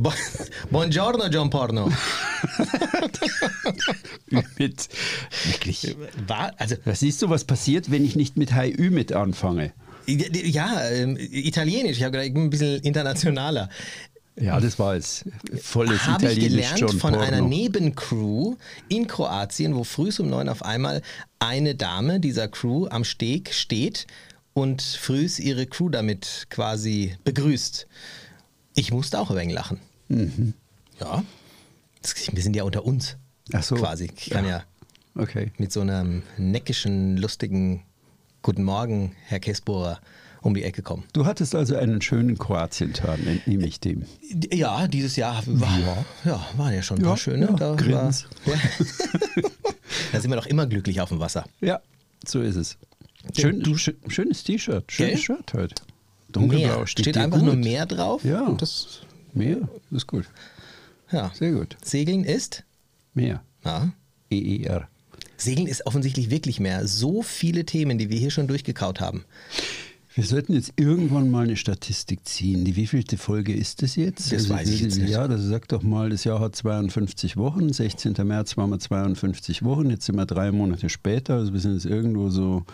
[0.70, 1.90] Buongiorno, John Porno.
[4.58, 4.88] mit,
[5.46, 5.96] wirklich.
[6.26, 9.72] War, also, Was siehst du, was passiert, wenn ich nicht mit Hi Ü mit anfange?
[10.06, 11.98] ja, ähm, italienisch.
[11.98, 13.68] Ich habe gedacht, ich bin ein bisschen internationaler.
[14.36, 15.24] Ja, das war es.
[15.60, 17.26] Volles habe ich Italienisch gelernt John von Porno.
[17.26, 18.56] einer Nebencrew
[18.88, 21.02] in Kroatien, wo früh um neun auf einmal
[21.38, 24.06] eine Dame dieser Crew am Steg steht
[24.54, 27.86] und frühs ihre Crew damit quasi begrüßt.
[28.74, 29.78] Ich musste auch ein wenig lachen.
[31.00, 31.22] Ja,
[32.02, 33.16] das, wir sind ja unter uns
[33.48, 33.56] Mhm.
[33.58, 33.74] Ach so.
[33.76, 34.10] quasi.
[34.16, 34.62] Ich kann ja.
[35.16, 35.50] Okay.
[35.58, 37.82] mit so einem neckischen, lustigen
[38.42, 39.98] Guten Morgen, Herr Kessbohrer,
[40.40, 41.02] um die Ecke kommen.
[41.12, 44.04] Du hattest also einen schönen Kroatien-Turn, entnehme ich dem.
[44.52, 46.40] Ja, dieses Jahr war, ja.
[46.56, 47.46] waren ja schon ein Ja, paar schöne.
[47.46, 48.26] ja, da, war, Grins.
[48.46, 48.52] ja.
[50.12, 51.44] da sind wir doch immer glücklich auf dem Wasser.
[51.60, 51.80] Ja,
[52.26, 52.76] so ist es.
[53.36, 55.20] Schön, Du- schö- schönes T-Shirt, schönes?
[55.22, 55.74] Shirt heute.
[56.32, 56.86] Dunkelblau Meer.
[56.86, 57.46] steht, Steht einfach gut.
[57.46, 58.24] nur mehr drauf.
[58.24, 58.48] Ja.
[58.52, 59.00] Das,
[59.32, 60.26] Mehr, ist gut.
[61.10, 61.30] ja.
[61.34, 61.76] Sehr gut.
[61.82, 62.64] Segeln ist,
[63.14, 63.42] Mehr.
[63.64, 63.92] ja,
[64.30, 64.88] EER.
[65.36, 66.86] Segeln ist offensichtlich wirklich mehr.
[66.86, 69.24] So viele Themen, die wir hier schon durchgekaut haben.
[70.12, 72.64] Wir sollten jetzt irgendwann mal eine Statistik ziehen.
[72.64, 74.32] Die wievielte Folge ist das jetzt?
[74.32, 75.10] Das weiß ich jetzt nicht.
[75.10, 77.72] Ja, das sagt doch mal, das Jahr hat 52 Wochen.
[77.72, 78.14] 16.
[78.24, 79.88] März waren wir 52 Wochen.
[79.88, 81.34] Jetzt sind wir drei Monate später.
[81.34, 82.64] Also wir sind jetzt irgendwo so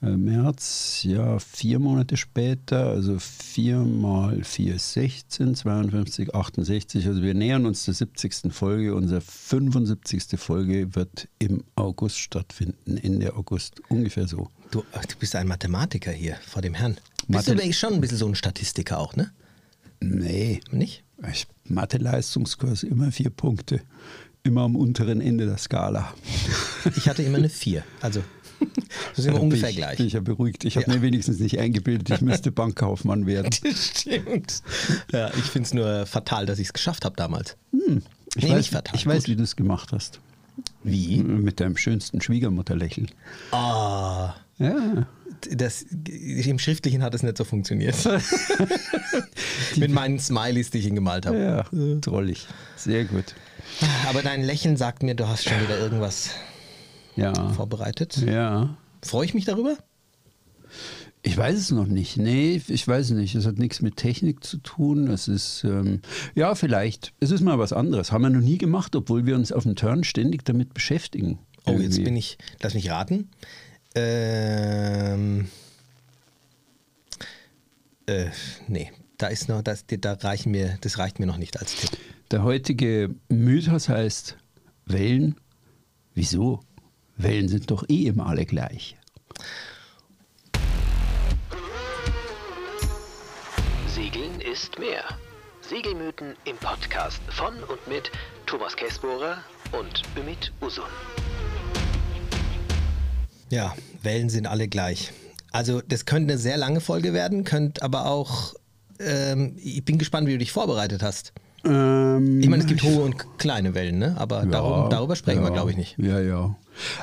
[0.00, 2.86] März, ja, vier Monate später.
[2.86, 7.06] Also 4 mal 4 ist 16, 52, 68.
[7.06, 8.52] Also wir nähern uns der 70.
[8.52, 8.94] Folge.
[8.94, 10.24] Unsere 75.
[10.38, 13.80] Folge wird im August stattfinden, Ende August.
[13.88, 14.48] Ungefähr so.
[14.70, 16.94] Du, du bist ein Mathematiker hier vor dem Herrn.
[17.26, 19.30] Bist Mathe- du wirklich schon ein bisschen so ein Statistiker auch, ne?
[20.00, 20.60] Nee.
[20.70, 21.02] Nicht?
[21.32, 23.80] Ich- Mathe-Leistungskurs immer vier Punkte.
[24.44, 26.14] Immer am unteren Ende der Skala.
[26.96, 27.82] Ich hatte immer eine 4.
[28.00, 28.22] Also,
[29.14, 29.96] das sind wir ungefähr ich, gleich.
[29.98, 30.64] Bin ich ja beruhigt.
[30.64, 30.96] Ich habe Ja.
[30.96, 33.50] mir wenigstens nicht eingebildet, ich müsste Bankkaufmann werden.
[33.62, 34.62] Das stimmt.
[35.12, 37.56] Ja, ich finde es nur fatal, dass ich es geschafft habe damals.
[38.36, 38.94] Ich Nee, weiß, nicht fatal.
[38.96, 40.20] Ich weiß, wie du es gemacht hast.
[40.82, 41.18] Wie?
[41.22, 43.10] Mit deinem schönsten Schwiegermutterlächeln.
[43.52, 45.06] Ah, Ja.
[45.52, 47.94] das, im Schriftlichen hat es nicht so funktioniert.
[49.76, 51.38] Mit meinen Smileys, die ich ihn gemalt habe.
[51.72, 52.46] Ja, trollig.
[52.76, 53.34] Sehr gut.
[54.08, 56.30] Aber dein Lächeln sagt mir, du hast schon wieder irgendwas
[57.18, 57.50] Ja.
[57.50, 58.16] vorbereitet.
[58.18, 58.76] Ja.
[59.02, 59.76] Freue ich mich darüber?
[61.22, 62.16] Ich weiß es noch nicht.
[62.16, 63.34] Nee, ich weiß es nicht.
[63.34, 65.08] Es hat nichts mit Technik zu tun.
[65.08, 66.00] Es ist, ähm,
[66.34, 67.12] ja, vielleicht.
[67.20, 68.12] Es ist mal was anderes.
[68.12, 71.38] Haben wir noch nie gemacht, obwohl wir uns auf dem Turn ständig damit beschäftigen.
[71.66, 72.04] Oh, jetzt Irgendwie.
[72.04, 73.28] bin ich, lass mich raten.
[73.94, 75.48] Ähm,
[78.06, 78.26] äh,
[78.68, 81.90] nee, da ist noch, das, da reichen mir, das reicht mir noch nicht als Tipp.
[82.30, 84.36] Der heutige Mythos heißt
[84.86, 85.34] Wellen.
[86.14, 86.60] Wieso?
[87.18, 88.96] Wellen sind doch eh immer alle gleich.
[93.88, 95.02] Segeln ist mehr.
[95.60, 98.10] Segelmythen im Podcast von und mit
[98.46, 99.38] Thomas Kessbohrer
[99.78, 100.84] und Ümit Usun.
[103.50, 105.12] Ja, Wellen sind alle gleich.
[105.50, 108.54] Also das könnte eine sehr lange Folge werden, könnte aber auch,
[109.00, 111.32] ähm, ich bin gespannt, wie du dich vorbereitet hast.
[111.64, 114.14] Ähm, Ich meine, es gibt hohe und kleine Wellen, ne?
[114.18, 115.98] aber darum, darüber sprechen wir, ja, glaube ich, nicht.
[115.98, 116.54] Ja, ja.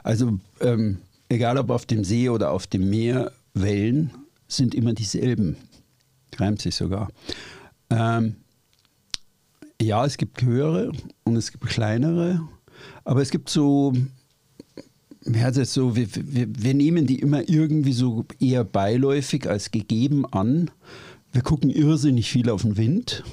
[0.03, 0.99] Also, ähm,
[1.29, 4.11] egal ob auf dem See oder auf dem Meer, Wellen
[4.47, 5.55] sind immer dieselben.
[6.37, 7.09] Reimt sich sogar.
[7.89, 8.35] Ähm,
[9.81, 10.91] ja, es gibt höhere
[11.23, 12.41] und es gibt kleinere,
[13.03, 13.93] aber es gibt so,
[15.25, 19.71] ja, das ist so wir, wir, wir nehmen die immer irgendwie so eher beiläufig als
[19.71, 20.71] gegeben an.
[21.31, 23.23] Wir gucken irrsinnig viel auf den Wind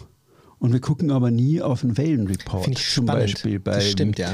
[0.59, 2.65] und wir gucken aber nie auf den Wellenreport.
[2.65, 3.33] Finde ich Zum spannend.
[3.33, 4.33] Beispiel bei, Das stimmt, ja.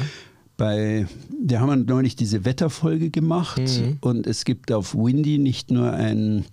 [0.59, 1.07] Bei,
[1.43, 3.97] wir haben neulich diese Wetterfolge gemacht Mhm.
[4.03, 6.45] und es gibt auf Windy nicht nur ein,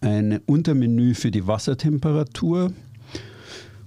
[0.00, 2.72] ein Untermenü für die Wassertemperatur,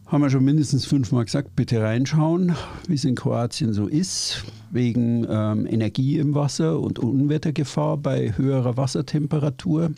[0.08, 2.54] haben wir schon mindestens fünfmal gesagt, bitte reinschauen,
[2.88, 8.78] wie es in Kroatien so ist, wegen ähm, Energie im Wasser und Unwettergefahr bei höherer
[8.78, 9.92] Wassertemperatur.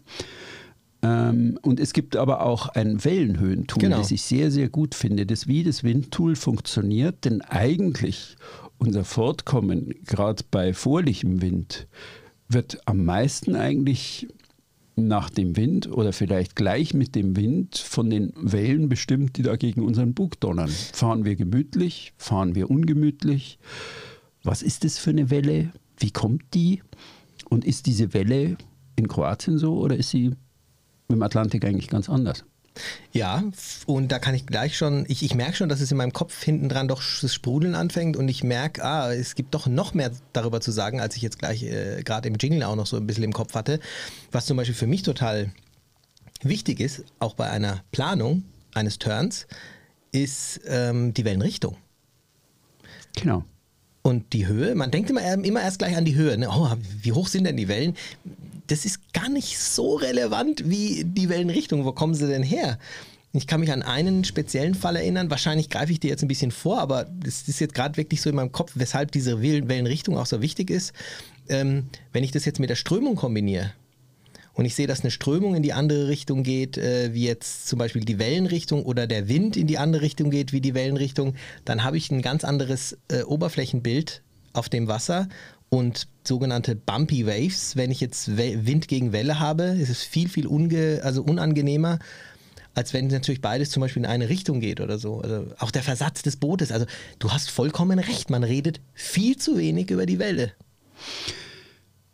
[1.04, 3.98] Ähm, und es gibt aber auch ein Wellenhöhentool, Genau.
[3.98, 8.36] das ich sehr, sehr gut finde, das wie das Windtool funktioniert, denn eigentlich
[8.78, 11.88] unser Fortkommen, gerade bei vorlichem Wind,
[12.50, 14.28] wird am meisten eigentlich
[14.96, 19.56] nach dem Wind oder vielleicht gleich mit dem Wind von den Wellen bestimmt, die da
[19.56, 20.70] gegen unseren Bug donnern.
[20.70, 22.14] Fahren wir gemütlich?
[22.18, 23.60] Fahren wir ungemütlich?
[24.44, 25.72] Was ist das für eine Welle?
[25.98, 26.82] Wie kommt die?
[27.50, 28.58] Und ist diese Welle
[28.96, 30.32] in Kroatien so oder ist sie
[31.10, 32.44] im Atlantik eigentlich ganz anders?
[33.12, 33.44] Ja,
[33.86, 36.44] und da kann ich gleich schon, ich, ich merke schon, dass es in meinem Kopf
[36.44, 40.12] hinten dran doch das Sprudeln anfängt und ich merke, ah, es gibt doch noch mehr
[40.34, 43.08] darüber zu sagen, als ich jetzt gleich äh, gerade im Jingle auch noch so ein
[43.08, 43.80] bisschen im Kopf hatte.
[44.32, 45.52] Was zum Beispiel für mich total
[46.42, 48.44] wichtig ist, auch bei einer Planung
[48.74, 49.48] eines Turns,
[50.12, 51.78] ist ähm, die Wellenrichtung.
[53.16, 53.44] Genau.
[54.02, 56.38] Und die Höhe, man denkt immer, immer erst gleich an die Höhe.
[56.38, 56.48] Ne?
[56.50, 56.72] Oh,
[57.02, 57.96] wie hoch sind denn die Wellen?
[58.68, 61.86] Das ist gar nicht so relevant wie die Wellenrichtung.
[61.86, 62.78] Wo kommen sie denn her?
[63.34, 65.30] Ich kann mich an einen speziellen Fall erinnern.
[65.30, 68.30] Wahrscheinlich greife ich dir jetzt ein bisschen vor, aber das ist jetzt gerade wirklich so
[68.30, 70.94] in meinem Kopf, weshalb diese Wellenrichtung auch so wichtig ist.
[71.50, 73.72] Ähm, wenn ich das jetzt mit der Strömung kombiniere,
[74.58, 77.78] und ich sehe, dass eine Strömung in die andere Richtung geht, äh, wie jetzt zum
[77.78, 81.84] Beispiel die Wellenrichtung oder der Wind in die andere Richtung geht, wie die Wellenrichtung, dann
[81.84, 84.24] habe ich ein ganz anderes äh, Oberflächenbild
[84.54, 85.30] auf dem Wasser
[85.70, 87.76] und sogenannte Bumpy Waves.
[87.76, 92.00] Wenn ich jetzt Wind gegen Welle habe, ist es viel, viel unge also unangenehmer,
[92.74, 95.22] als wenn natürlich beides zum Beispiel in eine Richtung geht oder so.
[95.22, 96.72] Also auch der Versatz des Bootes.
[96.72, 96.86] Also
[97.20, 100.54] du hast vollkommen recht, man redet viel zu wenig über die Welle.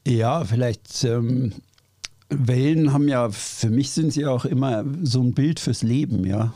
[0.05, 1.53] Ja, vielleicht ähm,
[2.29, 6.53] Wellen haben ja, für mich sind sie auch immer so ein Bild fürs Leben, ja.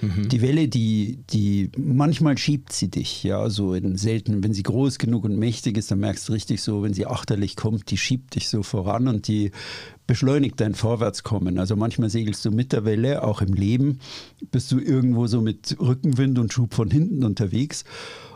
[0.00, 0.28] Mhm.
[0.28, 4.98] Die Welle, die, die, manchmal schiebt sie dich, ja, so in selten, wenn sie groß
[4.98, 8.34] genug und mächtig ist, dann merkst du richtig so, wenn sie achterlich kommt, die schiebt
[8.34, 9.52] dich so voran und die
[10.06, 11.58] beschleunigt dein Vorwärtskommen.
[11.58, 14.00] Also manchmal segelst du mit der Welle, auch im Leben,
[14.50, 17.84] bist du irgendwo so mit Rückenwind und Schub von hinten unterwegs.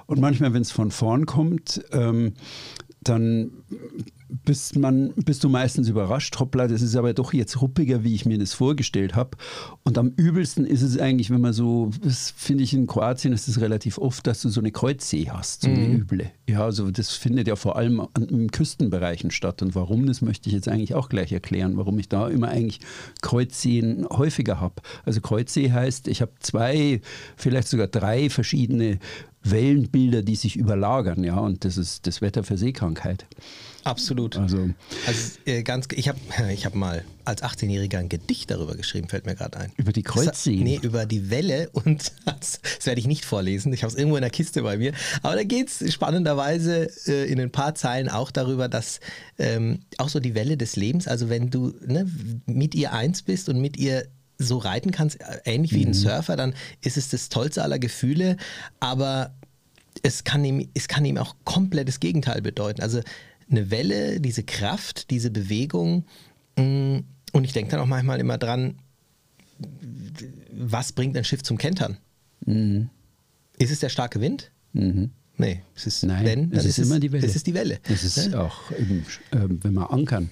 [0.07, 2.33] Und manchmal, wenn es von vorn kommt, ähm,
[3.02, 3.50] dann
[4.44, 6.38] bist, man, bist du meistens überrascht.
[6.38, 9.37] Hoppla, das ist aber doch jetzt ruppiger, wie ich mir das vorgestellt habe.
[9.82, 13.49] Und am übelsten ist es eigentlich, wenn man so, das finde ich in Kroatien ist
[13.49, 16.00] es relativ oft, dass du so eine Kreuzsee hast, so eine mhm.
[16.00, 16.31] üble.
[16.49, 19.62] Ja, also das findet ja vor allem in Küstenbereichen statt.
[19.62, 22.81] Und warum, das möchte ich jetzt eigentlich auch gleich erklären, warum ich da immer eigentlich
[23.23, 24.82] Kreuzseen häufiger habe.
[25.05, 27.00] Also Kreuzsee heißt, ich habe zwei,
[27.37, 28.99] vielleicht sogar drei verschiedene
[29.43, 33.27] Wellenbilder, die sich überlagern, ja, und das ist das Wetter für Seekrankheit.
[33.85, 34.37] Absolut.
[34.37, 34.71] Also,
[35.07, 36.19] also äh, ganz, ich habe
[36.53, 39.73] ich hab mal als 18-Jähriger ein Gedicht darüber geschrieben, fällt mir gerade ein.
[39.77, 40.63] Über die Kreuzseen?
[40.63, 43.73] Nee, über die Welle und das, das werde ich nicht vorlesen.
[43.73, 44.93] Ich habe es irgendwo in der Kiste bei mir.
[45.23, 49.01] Aber da geht es spannenderweise äh, in ein paar Zeilen auch darüber, dass
[49.39, 52.07] ähm, auch so die Welle des Lebens, also wenn du ne,
[52.47, 54.07] mit ihr eins bist und mit ihr
[54.41, 55.91] so reiten kannst, äh, ähnlich wie mhm.
[55.91, 58.37] ein Surfer, dann ist es das tollste aller Gefühle.
[58.81, 59.35] Aber
[60.03, 62.83] es kann ihm, es kann ihm auch komplett das Gegenteil bedeuten.
[62.83, 63.01] Also
[63.51, 66.05] eine Welle, diese Kraft, diese Bewegung.
[66.57, 66.99] Mm,
[67.33, 68.77] und ich denke dann auch manchmal immer dran,
[70.53, 71.99] was bringt ein Schiff zum Kentern?
[72.47, 72.89] Mhm.
[73.59, 74.51] Ist es der starke Wind?
[74.73, 75.11] Mhm.
[75.37, 77.27] Nee, es ist, Nein, wenn, es ist, ist, immer die Welle.
[77.27, 77.79] Es ist die Welle.
[77.85, 78.43] Es ist ja?
[78.43, 80.31] auch, eben, äh, wenn man ankern.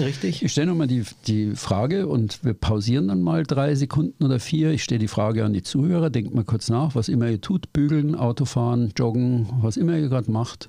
[0.00, 0.42] Richtig.
[0.42, 4.70] Ich stelle nochmal die, die Frage und wir pausieren dann mal drei Sekunden oder vier.
[4.70, 6.10] Ich stelle die Frage an die Zuhörer.
[6.10, 10.30] Denkt mal kurz nach, was immer ihr tut: Bügeln, Autofahren, Joggen, was immer ihr gerade
[10.30, 10.66] macht.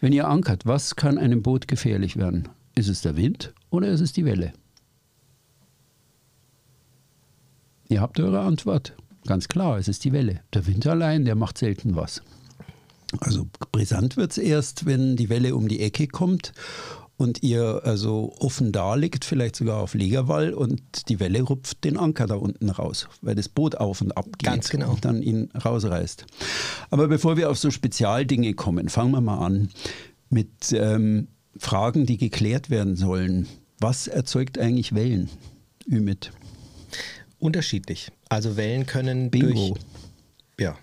[0.00, 2.48] Wenn ihr ankert, was kann einem Boot gefährlich werden?
[2.74, 4.52] Ist es der Wind oder ist es die Welle?
[7.88, 8.94] Ihr habt eure Antwort.
[9.26, 10.40] Ganz klar, es ist die Welle.
[10.52, 12.22] Der Wind allein, der macht selten was.
[13.20, 16.52] Also brisant wird es erst, wenn die Welle um die Ecke kommt
[17.22, 21.96] und ihr also offen da liegt, vielleicht sogar auf Legerwall und die Welle rupft den
[21.96, 24.90] Anker da unten raus, weil das Boot auf und ab geht Ganz genau.
[24.90, 26.26] und dann ihn rausreißt.
[26.90, 29.70] Aber bevor wir auf so Spezialdinge kommen, fangen wir mal an
[30.28, 33.46] mit ähm, Fragen, die geklärt werden sollen.
[33.78, 35.30] Was erzeugt eigentlich Wellen,
[35.90, 36.32] Ümit?
[37.38, 38.10] Unterschiedlich.
[38.28, 39.48] Also Wellen können Bingo.
[39.48, 39.72] durch
[40.58, 40.76] ja,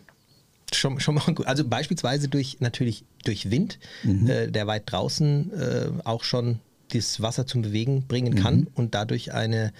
[0.76, 1.46] schon, schon mal gut.
[1.46, 4.30] Also beispielsweise durch natürlich durch Wind, mhm.
[4.30, 6.60] äh, der weit draußen äh, auch schon
[6.92, 8.68] das Wasser zum Bewegen bringen kann mhm.
[8.76, 9.72] und dadurch eine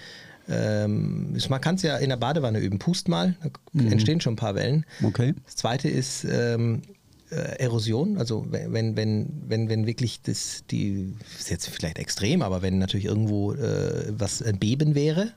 [0.48, 2.78] ähm, man kann es ja in der Badewanne üben.
[2.78, 3.92] Pust mal, da mhm.
[3.92, 4.84] entstehen schon ein paar Wellen.
[5.02, 5.34] Okay.
[5.46, 6.82] Das zweite ist ähm,
[7.30, 12.62] äh, Erosion, also wenn, wenn, wenn, wenn wirklich das, die, ist jetzt vielleicht extrem, aber
[12.62, 15.32] wenn natürlich irgendwo äh, was ein Beben wäre,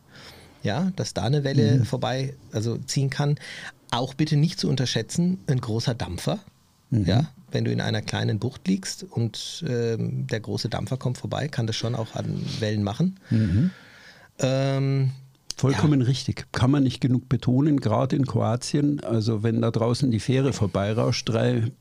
[0.63, 1.85] ja, dass da eine Welle mhm.
[1.85, 3.35] vorbei, also ziehen kann.
[3.93, 6.39] Auch bitte nicht zu unterschätzen, ein großer Dampfer.
[6.89, 7.05] Mhm.
[7.05, 11.47] Ja, wenn du in einer kleinen Bucht liegst und ähm, der große Dampfer kommt vorbei,
[11.47, 13.19] kann das schon auch an Wellen machen.
[13.29, 13.71] Mhm.
[14.39, 15.11] Ähm,
[15.55, 16.07] Vollkommen ja.
[16.07, 16.47] richtig.
[16.51, 18.99] Kann man nicht genug betonen, gerade in Kroatien.
[19.03, 21.71] Also wenn da draußen die Fähre vorbeirauscht, drei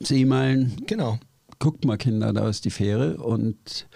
[0.00, 0.76] Seemeilen.
[0.86, 1.20] Genau.
[1.60, 3.86] Guckt mal, Kinder, da ist die Fähre und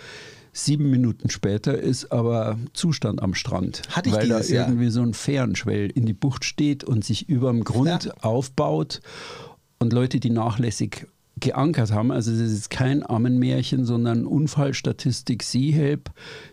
[0.56, 4.90] Sieben Minuten später ist aber Zustand am Strand, Hatte ich weil da irgendwie ja.
[4.90, 8.14] so ein Fährenschwell in die Bucht steht und sich über dem Grund ja.
[8.20, 9.00] aufbaut
[9.80, 11.08] und Leute, die nachlässig
[11.40, 12.12] geankert haben.
[12.12, 16.10] Also das ist kein Ammenmärchen, sondern Unfallstatistik Seehelp.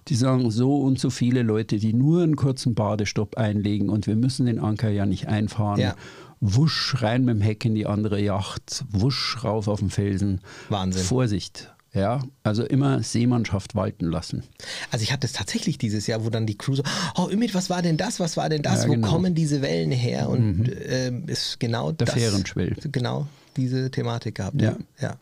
[0.08, 4.16] Die sagen so und so viele Leute, die nur einen kurzen Badestopp einlegen und wir
[4.16, 5.80] müssen den Anker ja nicht einfahren.
[5.80, 5.96] Ja.
[6.40, 10.42] Wusch rein mit dem Heck in die andere Yacht, wusch rauf auf den Felsen.
[10.70, 11.04] Wahnsinn.
[11.04, 11.72] Vorsicht.
[11.94, 14.44] Ja, also immer Seemannschaft walten lassen.
[14.92, 16.84] Also ich hatte es tatsächlich dieses Jahr, wo dann die Crew so,
[17.18, 19.10] oh Ümit, was war denn das, was war denn das, Ja, wo genau.
[19.10, 20.30] kommen diese Wellen her?
[20.30, 22.76] Und ähm, ist genau Der das, Fährenschwell.
[22.92, 24.62] Genau diese Thematik gehabt.
[24.62, 24.78] Ja.
[25.02, 25.18] ja.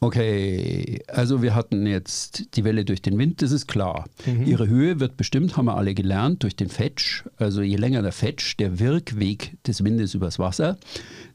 [0.00, 4.04] Okay, also wir hatten jetzt die Welle durch den Wind, das ist klar.
[4.26, 4.44] Mhm.
[4.44, 7.24] Ihre Höhe wird bestimmt, haben wir alle gelernt, durch den Fetch.
[7.38, 10.76] Also je länger der Fetch, der Wirkweg des Windes übers Wasser,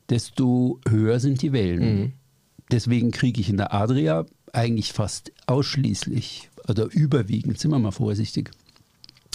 [0.10, 2.00] desto höher sind die Wellen.
[2.00, 2.12] Mhm.
[2.72, 8.51] Deswegen kriege ich in der Adria eigentlich fast ausschließlich oder überwiegend, sind wir mal vorsichtig,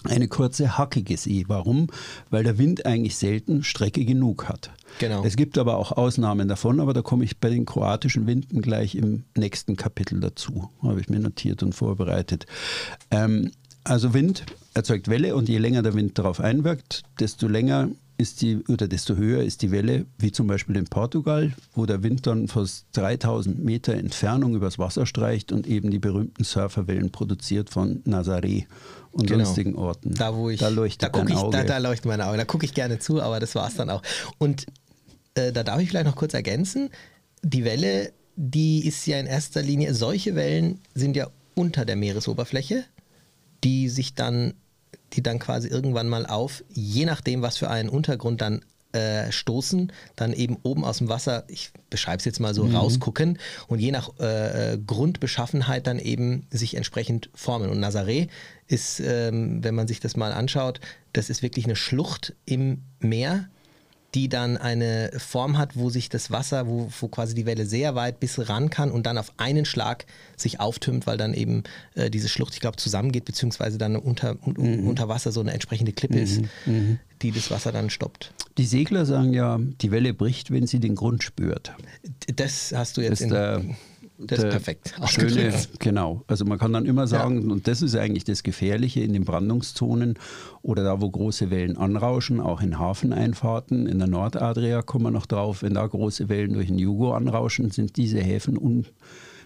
[0.05, 1.45] eine kurze, hackige See.
[1.49, 1.89] Warum?
[2.31, 4.71] Weil der Wind eigentlich selten Strecke genug hat.
[4.99, 5.25] Genau.
[5.25, 8.95] Es gibt aber auch Ausnahmen davon, aber da komme ich bei den kroatischen Winden gleich
[8.95, 10.71] im nächsten Kapitel dazu.
[10.83, 12.47] Habe ich mir notiert und vorbereitet.
[13.11, 13.51] Ähm,
[13.85, 14.45] also Wind
[14.75, 19.17] erzeugt Welle und je länger der Wind darauf einwirkt, desto länger ist die oder desto
[19.17, 23.63] höher ist die Welle, wie zum Beispiel in Portugal, wo der Wind dann fast 3000
[23.63, 28.65] Meter Entfernung übers Wasser streicht und eben die berühmten Surferwellen produziert von Nazaré
[29.13, 29.45] und Genau.
[29.45, 30.15] sonstigen Orten.
[30.15, 31.57] Da, wo ich, da leuchtet da ich, Auge.
[31.57, 32.39] Da, da leuchten meine Augen.
[32.39, 34.03] Da gucke ich gerne zu, aber das war es dann auch.
[34.39, 34.67] Und
[35.35, 36.91] äh, da darf ich vielleicht noch kurz ergänzen:
[37.43, 42.85] Die Welle, die ist ja in erster Linie, solche Wellen sind ja unter der Meeresoberfläche,
[43.65, 44.55] die sich dann,
[45.13, 49.93] die dann quasi irgendwann mal auf, je nachdem, was für einen Untergrund dann äh, stoßen,
[50.15, 53.91] dann eben oben aus dem Wasser, ich beschreibe es jetzt mal so, rausgucken und je
[53.91, 57.69] nach äh, äh, Grundbeschaffenheit dann eben sich entsprechend formen.
[57.69, 58.29] Und Nazaré
[58.69, 60.81] ist, ähm, wenn man sich das mal anschaut,
[61.13, 63.49] das ist wirklich eine Schlucht im Meer,
[64.17, 67.95] die dann eine Form hat, wo sich das Wasser, wo, wo quasi die Welle sehr
[67.95, 70.07] weit bis ran kann und dann auf einen Schlag
[70.39, 74.87] sich auftürmt, weil dann eben äh, diese Schlucht, ich glaube, zusammengeht, beziehungsweise dann unter, un,
[74.87, 76.41] unter Wasser so eine entsprechende Klippe ist,
[77.21, 78.33] die das Wasser dann stoppt.
[78.57, 81.75] Die Segler sagen ja, die Welle bricht, wenn sie den Grund spürt.
[82.35, 83.63] Das hast du jetzt Das in, der,
[84.19, 86.23] das ist perfekt schöne, genau.
[86.27, 90.15] Also man kann dann immer sagen, und das ist eigentlich das Gefährliche in den Brandungszonen
[90.63, 95.27] oder da, wo große Wellen anrauschen, auch in Hafeneinfahrten, in der Nordadria kommen wir noch
[95.27, 98.87] drauf, wenn da große Wellen durch den Jugo anrauschen, sind diese Häfen un,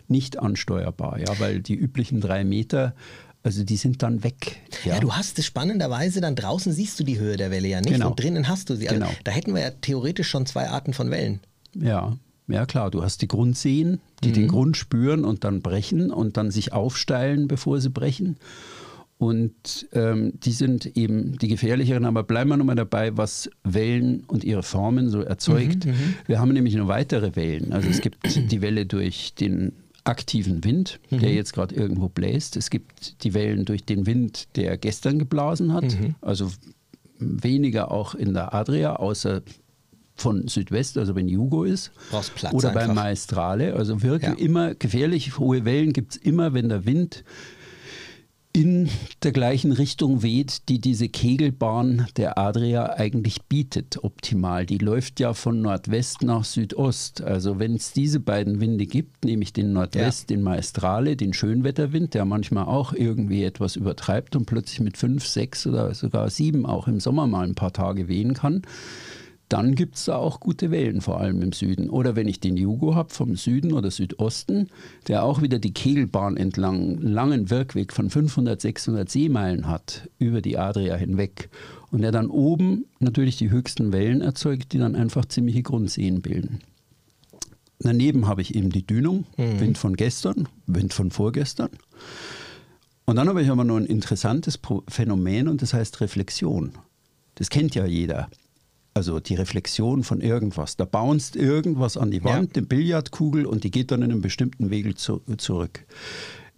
[0.09, 2.95] nicht ansteuerbar, ja, weil die üblichen drei Meter,
[3.43, 4.57] also die sind dann weg.
[4.85, 5.00] Ja.
[5.00, 8.11] du hast es spannenderweise, dann draußen siehst du die Höhe der Welle ja nicht Genau.
[8.11, 8.89] und drinnen hast du sie.
[8.89, 9.12] Also Genau.
[9.25, 11.41] Da hätten wir ja theoretisch schon zwei Arten von Wellen.
[11.75, 12.17] Ja,
[12.52, 12.90] ja klar.
[12.90, 14.35] Du hast die Grundseen, die Mhm.
[14.35, 18.37] den Grund spüren und dann brechen und dann sich aufsteilen, bevor sie brechen.
[19.19, 24.45] Und ähm, die sind eben die gefährlicheren, aber bleiben wir nochmal dabei, was Wellen und
[24.45, 25.85] ihre Formen so erzeugt.
[25.85, 25.92] Mhm,
[26.26, 27.73] Wir haben nämlich noch weitere Wellen.
[27.75, 29.73] Also es gibt die Welle durch den
[30.04, 31.19] aktiven Wind, Mhm.
[31.19, 32.57] der jetzt gerade irgendwo bläst.
[32.57, 35.85] Es gibt die Wellen durch den Wind, der gestern geblasen hat.
[35.85, 36.14] Mhm.
[36.23, 36.50] Also
[37.19, 39.42] weniger auch in der Adria, außer
[40.21, 41.91] von Südwest, also wenn Jugo ist.
[42.11, 42.95] Brauchst Platz Oder bei einfach.
[42.95, 43.75] Maestrale.
[43.75, 44.45] Also wirklich Ja.
[44.45, 45.39] immer gefährlich.
[45.39, 47.25] Hohe Wellen gibt es immer, wenn der Wind
[48.53, 48.89] in
[49.23, 54.67] der gleichen Richtung weht, die diese Kegelbahn der Adria eigentlich bietet, optimal.
[54.67, 57.23] Die läuft ja von Nordwest nach Südost.
[57.23, 62.25] Also wenn es diese beiden Winde gibt, nämlich den Nordwest, den Maestrale, den Schönwetterwind, der
[62.25, 66.99] manchmal auch irgendwie etwas übertreibt und plötzlich mit fünf, sechs oder sogar sieben auch im
[66.99, 68.62] Sommer mal ein paar Tage wehen kann,
[69.50, 71.90] dann gibt es da auch gute Wellen, vor allem im Süden.
[71.90, 74.69] Oder wenn ich den Jugo habe vom Süden oder Südosten,
[75.09, 80.40] der auch wieder die Kegelbahn entlang, einen langen Wirkweg von 500, 600 Seemeilen hat, über
[80.40, 81.50] die Adria hinweg.
[81.90, 86.61] Und der dann oben natürlich die höchsten Wellen erzeugt, die dann einfach ziemliche Grundseen bilden.
[87.80, 91.71] Daneben habe ich eben die Dünung, Wind von gestern, Wind von vorgestern.
[93.04, 96.71] Und dann habe ich aber noch ein interessantes Phänomen und das heißt Reflexion.
[97.35, 98.28] Das kennt ja jeder.
[98.92, 100.76] Also die Reflexion von irgendwas.
[100.76, 104.70] Da bounced irgendwas an die Wand, eine Billardkugel und die geht dann in einen bestimmten
[104.70, 105.85] Weg zu, zurück.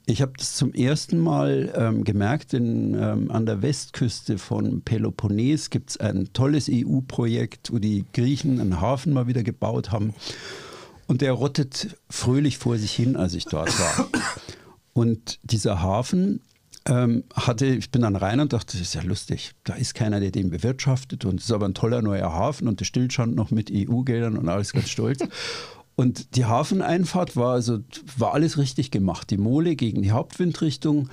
[0.05, 5.71] Ich habe das zum ersten Mal ähm, gemerkt, in, ähm, an der Westküste von Peloponnes
[5.71, 10.13] gibt es ein tolles EU-Projekt, wo die Griechen einen Hafen mal wieder gebaut haben.
[11.07, 14.09] Und der rottet fröhlich vor sich hin, als ich dort war.
[14.93, 16.41] Und dieser Hafen
[16.87, 20.21] ähm, hatte, ich bin dann rein und dachte, das ist ja lustig, da ist keiner,
[20.21, 23.51] der den bewirtschaftet und es ist aber ein toller neuer Hafen und der stillstand noch
[23.51, 25.25] mit EU-Geldern und alles ganz stolz.
[25.95, 27.81] Und die Hafeneinfahrt war also
[28.17, 29.29] war alles richtig gemacht.
[29.31, 31.11] Die Mole gegen die Hauptwindrichtung.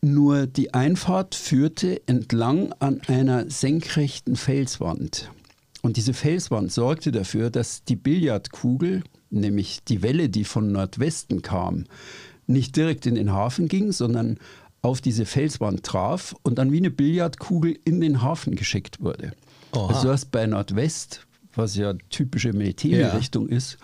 [0.00, 5.30] Nur die Einfahrt führte entlang an einer senkrechten Felswand.
[5.82, 11.84] Und diese Felswand sorgte dafür, dass die Billardkugel, nämlich die Welle, die von Nordwesten kam,
[12.46, 14.38] nicht direkt in den Hafen ging, sondern
[14.82, 19.32] auf diese Felswand traf und dann wie eine Billardkugel in den Hafen geschickt wurde.
[19.72, 19.94] Oha.
[19.94, 23.78] Also hast bei Nordwest, was ja typische Militärrichtung ist,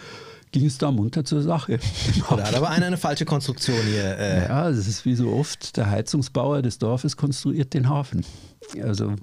[0.51, 1.79] ging es da munter zur Sache.
[2.29, 4.19] Da hat aber einer eine falsche Konstruktion hier.
[4.19, 4.49] Äh.
[4.49, 8.25] Ja, das ist wie so oft, der Heizungsbauer des Dorfes konstruiert den Hafen.
[8.83, 9.15] Also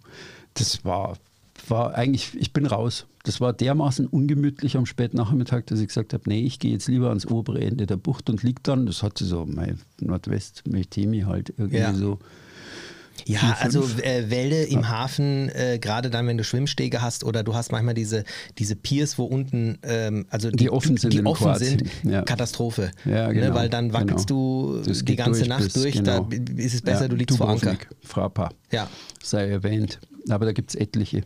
[0.53, 1.17] das war,
[1.67, 3.05] war eigentlich, ich bin raus.
[3.25, 7.09] Das war dermaßen ungemütlich am Spätnachmittag, dass ich gesagt habe, nee, ich gehe jetzt lieber
[7.09, 11.49] ans obere Ende der Bucht und liegt dann, das hatte so mein Nordwest, Meltemi halt
[11.57, 11.93] irgendwie Ja.
[11.93, 12.19] so.
[13.25, 17.43] Ja, vier, also äh, Wälde im Hafen, äh, gerade dann, wenn du Schwimmstege hast oder
[17.43, 18.25] du hast manchmal diese,
[18.57, 22.23] diese Piers, wo unten, ähm, also Die offen sind die offen sind, ja.
[22.23, 22.91] Katastrophe.
[23.05, 26.27] Ja, ne, genau, weil dann wackelst du Das die ganze durch Nacht durch, genau.
[26.29, 27.77] da ist es besser, Ja, du liegst vor Anker.
[28.03, 28.49] Frappa.
[28.71, 28.89] Ja.
[29.23, 29.99] sei erwähnt.
[30.29, 31.23] Aber da gibt es etliche.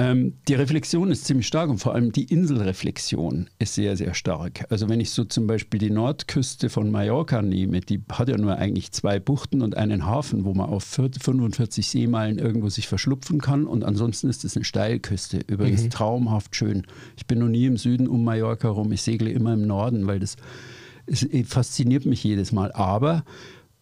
[0.00, 4.64] Ähm, die Reflexion ist ziemlich stark und vor allem die Inselreflexion ist sehr, sehr stark.
[4.70, 8.56] Also wenn ich so zum Beispiel die Nordküste von Mallorca nehme, die hat ja nur
[8.56, 13.66] eigentlich zwei Buchten und einen Hafen, wo man auf 45 Seemeilen irgendwo sich verschlupfen kann
[13.66, 15.40] und ansonsten ist es eine Steilküste.
[15.46, 16.86] Übrigens traumhaft schön.
[17.18, 20.18] Ich bin noch nie im Süden um Mallorca rum, ich segle immer im Norden, weil
[20.18, 20.36] das
[21.04, 22.72] es fasziniert mich jedes Mal.
[22.72, 23.24] Aber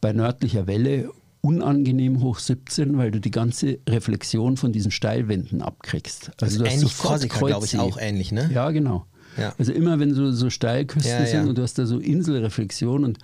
[0.01, 1.11] bei nördlicher Welle
[1.41, 6.33] unangenehm hoch 17, weil du die ganze Reflexion von diesen Steilwänden abkriegst.
[6.41, 8.51] Also du hast ähnlich Korsika, glaube ich, auch ähnlich, ne?
[8.53, 9.07] Ja, genau.
[9.37, 9.55] Ja.
[9.57, 11.27] Also immer wenn so, so Steilküsten Ja, ja.
[11.27, 13.19] sind und du hast da so Inselreflexion und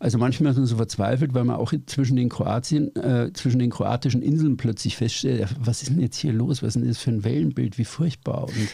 [0.00, 3.70] also manchmal ist man so verzweifelt, weil man auch zwischen den Kroatien, äh, zwischen den
[3.70, 6.62] kroatischen Inseln plötzlich feststellt, ja, was ist denn jetzt hier los?
[6.62, 7.76] Was ist denn das für ein Wellenbild?
[7.78, 8.44] Wie furchtbar.
[8.44, 8.68] Und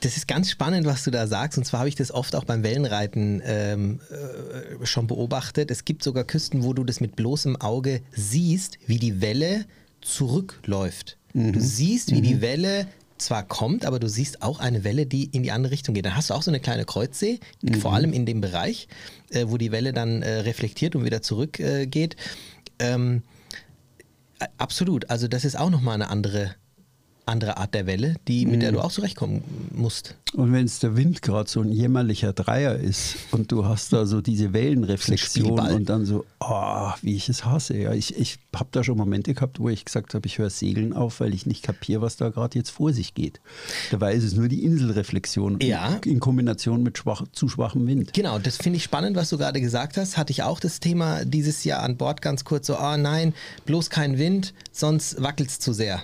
[0.00, 1.56] Das ist ganz spannend, was du da sagst.
[1.58, 5.70] Und zwar habe ich das oft auch beim Wellenreiten ähm, äh, schon beobachtet.
[5.70, 9.64] Es gibt sogar Küsten, wo du das mit bloßem Auge siehst, wie die Welle
[10.00, 11.16] zurückläuft.
[11.32, 15.42] Du siehst, wie die Welle zwar kommt, aber du siehst auch eine Welle, die in
[15.42, 16.06] die andere Richtung geht.
[16.06, 17.38] Dann hast du auch so eine kleine Kreuzsee,
[17.80, 18.88] vor allem in dem Bereich,
[19.30, 21.66] äh, wo die Welle dann äh, reflektiert und wieder zurückgeht.
[21.66, 22.16] Äh, geht.
[22.78, 23.22] ähm,
[24.40, 25.08] äh, absolut.
[25.10, 26.54] Also das ist auch nochmal eine andere,
[27.30, 29.42] andere Art der Welle, die, mit der du auch zurechtkommen
[29.74, 30.14] musst.
[30.34, 34.06] Und wenn es der Wind gerade so ein jämmerlicher Dreier ist und du hast da
[34.06, 37.76] so diese Wellenreflexion und dann so, oh, wie ich es hasse.
[37.76, 40.92] Ja, ich ich habe da schon Momente gehabt, wo ich gesagt habe, ich höre Segeln
[40.92, 43.40] auf, weil ich nicht kapiere, was da gerade jetzt vor sich geht.
[43.90, 45.98] Dabei ist es nur die Inselreflexion Ja.
[46.04, 48.12] in, in Kombination mit schwach, zu schwachem Wind.
[48.12, 50.16] Genau, das finde ich spannend, was du gerade gesagt hast.
[50.16, 53.34] Hatte ich auch das Thema dieses Jahr an Bord ganz kurz so, ah nein,
[53.66, 56.02] bloß kein Wind, sonst wackelt es zu sehr.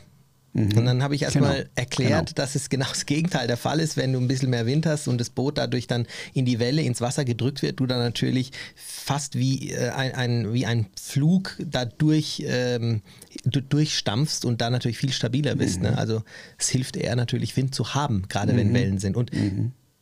[0.59, 2.35] Und dann habe ich erstmal Genau, erklärt, genau.
[2.35, 5.07] dass es genau das Gegenteil der Fall ist, wenn du ein bisschen mehr Wind hast
[5.07, 8.53] und das Boot dadurch dann in die Welle, ins Wasser gedrückt wird, du dann natürlich
[8.75, 13.03] fast wie, äh, ein, ein, wie ein Flug dadurch ähm,
[13.45, 15.83] du- durchstampfst und da natürlich viel stabiler bist.
[15.83, 15.99] Ne?
[15.99, 16.23] Also
[16.59, 19.17] es hilft eher natürlich Wind zu haben, gerade wenn Wellen sind.
[19.17, 19.31] Und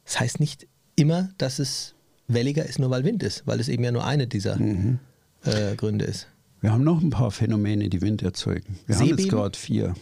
[0.05, 1.95] das heißt nicht immer, dass es
[2.29, 6.05] welliger ist, nur weil Wind ist, weil es eben ja nur eine dieser äh, Gründe
[6.05, 6.29] ist.
[6.65, 8.79] Wir haben noch ein paar Phänomene, die Wind erzeugen.
[8.87, 9.37] Wir haben jetzt Seebeben?
[9.39, 9.93] gerade vier.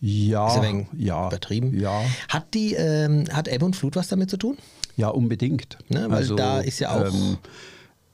[0.00, 0.58] Ja,
[0.96, 1.78] ja, übertrieben.
[1.78, 4.56] Ja, Hat die, ähm, hat Ebbe und Flut was damit zu tun?
[4.96, 5.76] Ja, unbedingt.
[5.90, 7.12] Ne, weil da ist ja auch-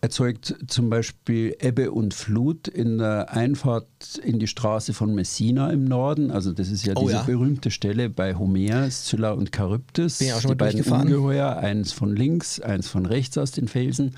[0.00, 3.86] erzeugt zum Beispiel Ebbe und Flut in der Einfahrt
[4.24, 6.32] in die Straße von Messina im Norden.
[6.32, 7.22] Also das ist ja Oh diese ja.
[7.22, 10.18] berühmte Stelle bei Homer, Scylla und Charybdis.
[10.18, 10.82] Bin ja auch schon die beiden.
[10.84, 14.16] Ungeheuer, eins von links, eins von rechts aus den Felsen.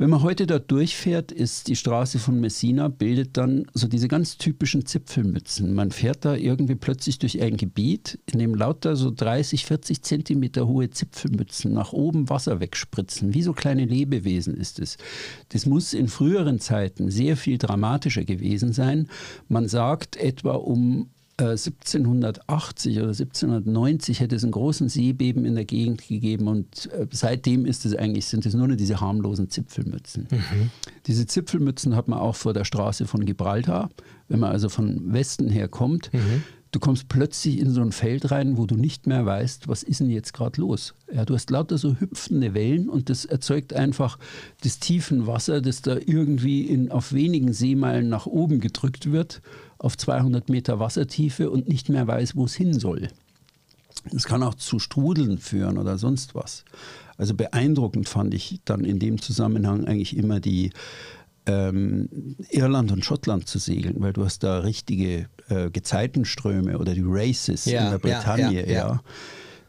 [0.00, 4.38] Wenn man heute dort durchfährt, ist die Straße von Messina, bildet dann so diese ganz
[4.38, 5.74] typischen Zipfelmützen.
[5.74, 10.68] Man fährt da irgendwie plötzlich durch ein Gebiet, in dem lauter so 30, 40 Zentimeter
[10.68, 13.34] hohe Zipfelmützen nach oben Wasser wegspritzen.
[13.34, 14.98] Wie so kleine Lebewesen ist es.
[15.48, 19.08] Das muss in früheren Zeiten sehr viel dramatischer gewesen sein.
[19.48, 26.06] Man sagt, etwa um 1780 oder 1790 hätte es einen großen Seebeben in der Gegend
[26.06, 30.26] gegeben und äh, seitdem ist es eigentlich, sind es nur noch diese harmlosen Zipfelmützen.
[31.06, 33.88] Diese Zipfelmützen hat man auch vor der Straße von Gibraltar.
[34.28, 36.10] Wenn man also von Westen her kommt,
[36.72, 40.00] du kommst plötzlich in so ein Feld rein, wo du nicht mehr weißt, was ist
[40.00, 40.94] denn jetzt gerade los.
[41.12, 44.18] Ja, du hast lauter so hüpfende Wellen und das erzeugt einfach
[44.62, 49.40] das tiefen Wasser, das da irgendwie in, auf wenigen Seemeilen nach oben gedrückt wird,
[49.78, 53.08] auf 200 Meter Wassertiefe und nicht mehr weiß, wo es hin soll.
[54.12, 56.64] Das kann auch zu Strudeln führen oder sonst was.
[57.16, 60.72] Also beeindruckend fand ich dann in dem Zusammenhang eigentlich immer die
[61.46, 62.08] ähm,
[62.50, 67.64] Irland und Schottland zu segeln, weil du hast da richtige äh, Gezeitenströme oder die Races
[67.64, 68.66] Ja, in der ja, Bretagne.
[68.66, 69.02] ja, ja.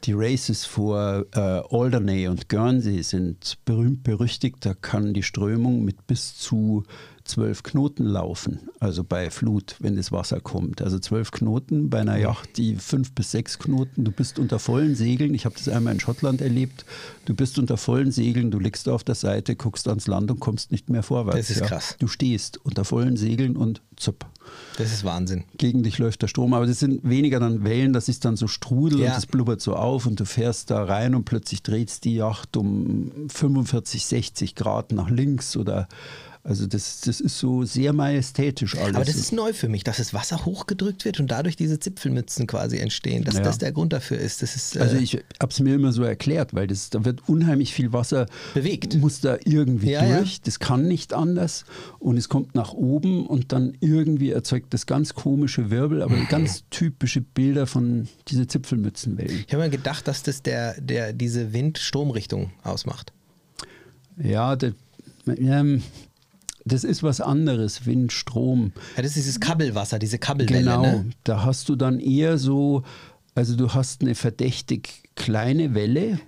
[0.05, 4.57] Die Races vor äh, Alderney und Guernsey sind berühmt berüchtigt.
[4.61, 6.83] Da kann die Strömung mit bis zu
[7.29, 10.81] zwölf Knoten laufen, also bei Flut, wenn das Wasser kommt.
[10.81, 14.95] Also zwölf Knoten bei einer Yacht, die fünf bis sechs Knoten, du bist unter vollen
[14.95, 15.33] Segeln.
[15.33, 16.85] Ich habe das einmal in Schottland erlebt.
[17.25, 20.71] Du bist unter vollen Segeln, du liegst auf der Seite, guckst ans Land und kommst
[20.71, 21.37] nicht mehr vorwärts.
[21.37, 21.67] Das ist ja.
[21.67, 21.95] krass.
[21.99, 24.25] Du stehst unter vollen Segeln und zupp.
[24.77, 25.43] Das ist Wahnsinn.
[25.57, 28.47] Gegen dich läuft der Strom, aber das sind weniger dann Wellen, das ist dann so
[28.47, 29.07] Strudel Ja.
[29.07, 32.57] und das blubbert so auf und du fährst da rein und plötzlich dreht die Yacht
[32.57, 35.87] um 45, 60 Grad nach links oder
[36.43, 38.95] also das, das ist so sehr majestätisch alles.
[38.95, 42.47] Aber das ist neu für mich, dass das Wasser hochgedrückt wird und dadurch diese Zipfelmützen
[42.47, 43.23] quasi entstehen.
[43.23, 43.41] Dass Ja.
[43.41, 44.41] das der Grund dafür ist.
[44.41, 47.27] Das ist äh, also ich habe es mir immer so erklärt, weil das, da wird
[47.27, 48.95] unheimlich viel Wasser Bewegt.
[48.95, 50.17] muss da irgendwie Ja, ja.
[50.19, 50.41] durch.
[50.41, 51.65] Das kann nicht anders
[51.99, 56.63] und es kommt nach oben und dann irgendwie erzeugt das ganz komische Wirbel, aber ganz
[56.69, 59.43] typische Bilder von diese Zipfelmützenwellen.
[59.45, 63.11] ich habe mir gedacht, dass das der, der diese Wind-Stromrichtung ausmacht.
[64.17, 64.73] Ja, der,
[65.27, 65.81] ähm,
[66.65, 68.71] das ist was anderes, Wind, Strom.
[68.95, 70.59] Ja, das ist dieses Kabbelwasser, diese Kabbelwelle.
[70.61, 71.05] Genau, Ne?
[71.23, 72.83] da hast du dann eher so,
[73.35, 76.19] also du hast eine verdächtig kleine Welle,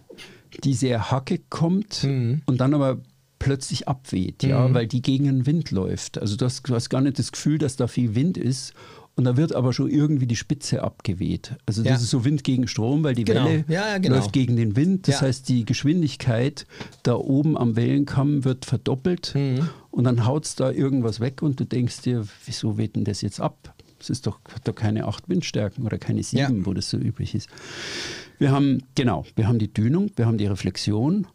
[0.63, 2.41] die sehr hackig kommt Mhm.
[2.45, 2.99] und dann aber
[3.39, 6.19] plötzlich abweht, ja, weil die gegen den Wind läuft.
[6.19, 8.73] Also du hast, du hast gar nicht das Gefühl, dass da viel Wind ist.
[9.21, 11.55] Und da wird aber schon irgendwie die Spitze abgeweht.
[11.67, 11.95] Also das Ja.
[11.97, 13.45] ist so Wind gegen Strom, weil die Genau.
[13.45, 14.15] Welle Ja, genau.
[14.15, 15.07] läuft gegen den Wind.
[15.07, 15.27] Das Ja.
[15.27, 16.65] heißt, die Geschwindigkeit
[17.03, 19.69] da oben am Wellenkamm wird verdoppelt Mhm.
[19.91, 23.21] und dann haut es da irgendwas weg und du denkst dir, wieso weht denn das
[23.21, 23.75] jetzt ab?
[23.99, 27.36] Es ist doch, hat doch keine acht Windstärken oder keine sieben, wo das so üblich
[27.36, 27.47] ist.
[28.39, 31.27] Wir haben, genau, wir haben die Dünung, wir haben die Reflexion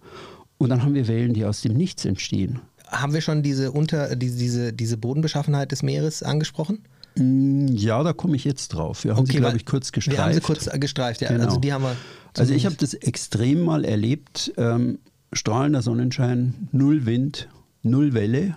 [0.59, 2.59] und dann haben wir Wellen, die aus dem Nichts entstehen.
[2.89, 6.81] Haben wir schon diese, unter, diese, diese, diese Bodenbeschaffenheit des Meeres angesprochen?
[7.17, 9.05] Mm, Ja, da komme ich jetzt drauf.
[9.05, 10.19] Wir haben sie, weil glaube ich, kurz gestreift.
[10.19, 11.29] Wir haben sie kurz äh, gestreift, ja.
[11.29, 11.45] Genau.
[11.45, 11.97] Also die haben wir.
[12.37, 14.53] Also ich habe das extrem mal erlebt.
[14.59, 14.99] Ähm,
[15.33, 17.49] strahlender Sonnenschein, null Wind,
[17.83, 18.57] null Welle.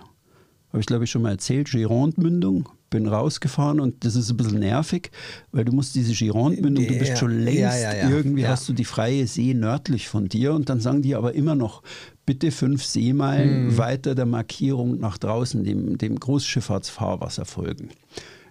[0.68, 1.70] Habe ich glaube ich schon mal erzählt.
[1.70, 2.68] Gironde-Mündung.
[2.90, 5.12] Bin rausgefahren und das ist ein bisschen nervig,
[5.52, 8.10] weil du musst diese Gironde-Mündung, du bist schon längst, ja, ja, ja.
[8.10, 11.54] irgendwie hast du die freie See nördlich von dir und dann sagen die aber immer
[11.54, 11.84] noch,
[12.26, 13.78] bitte fünf Seemeilen Mhm.
[13.78, 17.90] weiter der Markierung nach draußen, dem, dem Großschifffahrtsfahrwasser folgen.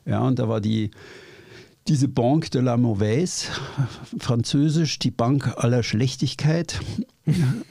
[0.06, 0.92] Ja, und da war die,
[1.88, 3.48] diese Banque de la Mauvaise,
[4.20, 6.80] französisch die Bank aller Schlechtigkeit,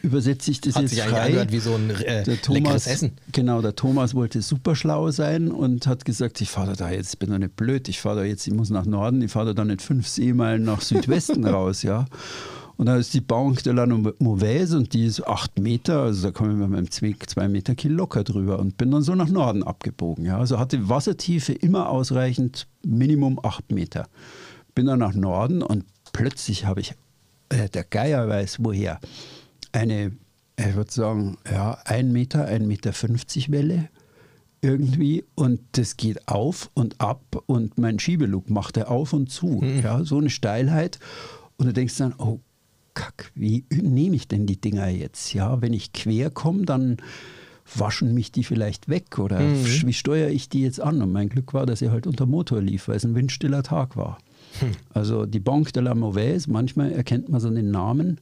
[0.03, 1.21] übersetze ich das Hat jetzt sich frei.
[1.27, 3.13] angehört wie so ein äh, Der Thomas, Essen.
[3.33, 7.19] genau, der Thomas wollte super schlau sein und hat gesagt, ich fahre da jetzt, ich
[7.19, 9.65] bin doch nicht blöd, ich fahre da jetzt, ich muss nach Norden, ich fahre da
[9.65, 12.07] nicht fünf Seemeilen nach Südwesten raus, ja.
[12.79, 16.31] Und da ist die Banque de la Mauvaise und die ist acht Meter, also da
[16.31, 19.29] komme ich mit meinem zwei, zwei Meter Kiel locker drüber und bin dann so nach
[19.29, 20.39] Norden abgebogen, ja.
[20.39, 24.07] Also hatte Wassertiefe immer ausreichend, Minimum acht Meter.
[24.77, 26.95] Bin dann nach Norden und plötzlich habe ich,
[27.49, 29.01] äh, der Geier weiß woher,
[29.73, 30.13] eine,
[30.57, 33.89] ich würde sagen, ja, ein Meter, ein Meter 50 Welle
[34.63, 39.65] irgendwie und das geht auf und ab und mein Schiebelug macht er auf und zu.
[39.83, 41.01] Ja, so eine Steilheit.
[41.57, 42.39] Und du denkst dann, oh
[42.99, 45.33] Kack, wie nehme ich denn die Dinger jetzt?
[45.33, 46.97] Ja, wenn ich quer komme, dann
[47.77, 51.01] waschen mich die vielleicht weg oder wie steuere ich die jetzt an?
[51.01, 53.97] Und mein Glück war, dass sie halt unter Motor lief, weil es ein windstiller Tag
[53.97, 54.19] war.
[54.93, 58.21] Also die Banque de la Mauvaise, manchmal erkennt man so den Namen,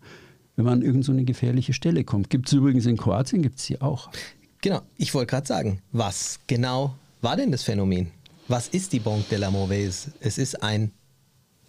[0.57, 2.29] wenn man an irgendeine so eine gefährliche Stelle kommt.
[2.29, 4.11] Gibt es übrigens in Kroatien, gibt es sie auch.
[4.61, 8.09] Genau, ich wollte gerade sagen, was genau war denn das Phänomen?
[8.49, 10.12] Was ist die Banque de la Mauvaise?
[10.21, 10.91] Es ist ein.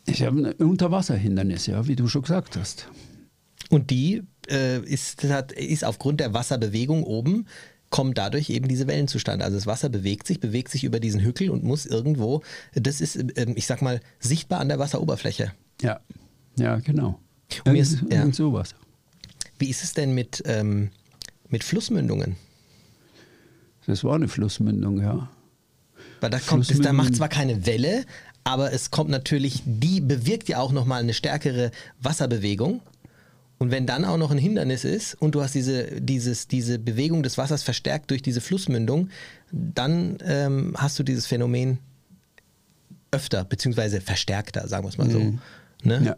[0.07, 2.87] Ich habe ein Unterwasserhindernis, ja, wie du schon gesagt hast.
[3.69, 7.45] Und die äh, ist, hat, ist aufgrund der Wasserbewegung oben,
[7.89, 9.43] kommen dadurch eben diese Wellen zustande.
[9.45, 12.41] Also das Wasser bewegt sich, bewegt sich über diesen Hügel und muss irgendwo,
[12.73, 15.51] das ist, ähm, ich sag mal, sichtbar an der Wasseroberfläche.
[15.81, 15.99] Ja,
[16.57, 17.19] ja, genau.
[17.65, 18.29] Und mir ist- ja.
[18.31, 18.75] sowas.
[19.59, 20.89] Wie ist es denn mit, ähm,
[21.49, 22.35] mit Flussmündungen?
[23.85, 25.29] Das war eine Flussmündung, ja.
[26.19, 28.05] Weil da kommt, da macht zwar keine Welle,
[28.47, 31.69] aber es kommt natürlich, die bewirkt ja auch nochmal eine stärkere
[32.01, 32.79] Wasserbewegung.
[33.57, 37.23] Und wenn dann auch noch ein Hindernis ist und du hast diese, dieses, diese Bewegung
[37.23, 39.09] des Wassers verstärkt durch diese Flussmündung,
[39.51, 41.79] dann ähm, hast du dieses Phänomen
[43.11, 45.19] öfter, beziehungsweise verstärkter, sagen wir es mal so.
[45.83, 45.99] Ne?
[45.99, 46.05] Mhm.
[46.05, 46.15] ja.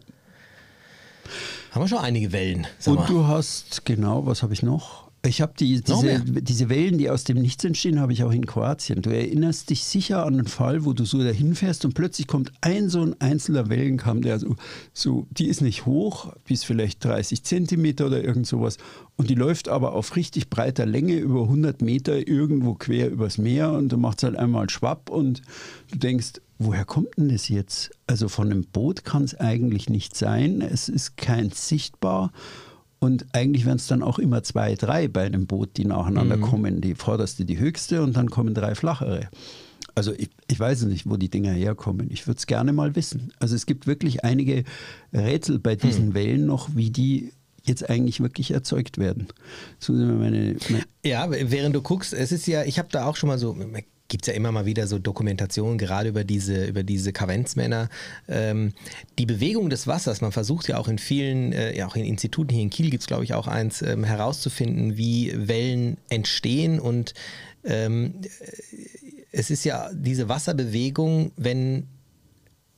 [1.72, 2.68] Haben wir schon einige Wellen.
[2.78, 3.06] Sag Und mal.
[3.08, 5.09] du hast, genau, was habe ich noch?
[5.22, 8.46] Ich habe die, diese, diese Wellen, die aus dem Nichts entstehen, habe ich auch in
[8.46, 9.02] Kroatien.
[9.02, 12.52] Du erinnerst dich sicher an einen Fall, wo du so dahin fährst und plötzlich kommt
[12.62, 14.56] ein so ein einzelner Wellenkamm, der so,
[14.94, 18.78] so, die ist nicht hoch, die ist vielleicht 30 Zentimeter oder irgend sowas
[19.16, 23.72] und die läuft aber auf richtig breiter Länge über 100 Meter irgendwo quer übers Meer
[23.72, 25.42] und du machst halt einmal schwapp und
[25.90, 27.90] du denkst, woher kommt denn das jetzt?
[28.06, 32.32] Also von einem Boot kann es eigentlich nicht sein, es ist kein sichtbar
[33.00, 36.42] Und eigentlich werden es dann auch immer zwei, drei bei einem Boot, die nacheinander Mhm.
[36.42, 36.80] kommen.
[36.82, 39.28] Die vorderste die höchste und dann kommen drei flachere.
[39.94, 42.10] Also ich, ich weiß nicht, wo die Dinger herkommen.
[42.10, 43.32] Ich würde es gerne mal wissen.
[43.40, 44.64] Also es gibt wirklich einige
[45.12, 46.14] Rätsel bei diesen Hm.
[46.14, 47.32] Wellen noch, wie die
[47.64, 49.28] jetzt eigentlich wirklich erzeugt werden.
[49.78, 53.28] So meine, meine Ja, während du guckst, es ist ja, ich habe da auch schon
[53.28, 53.54] mal so,
[54.10, 57.88] gibt es ja immer mal wieder so Dokumentationen, gerade über diese, über diese Kavenzmänner.
[58.28, 58.72] Ähm,
[59.18, 62.52] die Bewegung des Wassers, man versucht ja auch in vielen, äh, ja auch in Instituten,
[62.52, 67.14] hier in Kiel gibt es glaube ich auch eins, ähm, herauszufinden, wie Wellen entstehen und
[67.64, 68.14] ähm,
[69.32, 71.86] es ist ja diese Wasserbewegung, wenn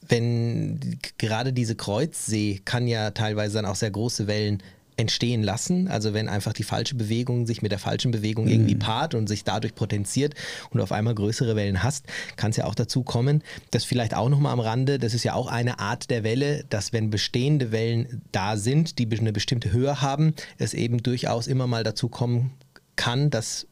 [0.09, 4.63] wenn gerade diese Kreuzsee kann ja teilweise dann auch sehr große Wellen
[5.03, 5.89] entstehen lassen.
[5.89, 9.45] Also wenn einfach die falsche Bewegung sich mit der falschen Bewegung irgendwie paart und sich
[9.45, 10.35] dadurch potenziert
[10.71, 14.15] und du auf einmal größere Wellen hast, kann es ja auch dazu kommen, dass vielleicht
[14.15, 17.73] auch nochmal am Rande, das ist ja auch eine Art der Welle, dass wenn bestehende
[17.73, 22.53] Wellen da sind, die eine bestimmte Höhe haben, es eben durchaus immer mal dazu kommen
[22.97, 23.67] kann, dass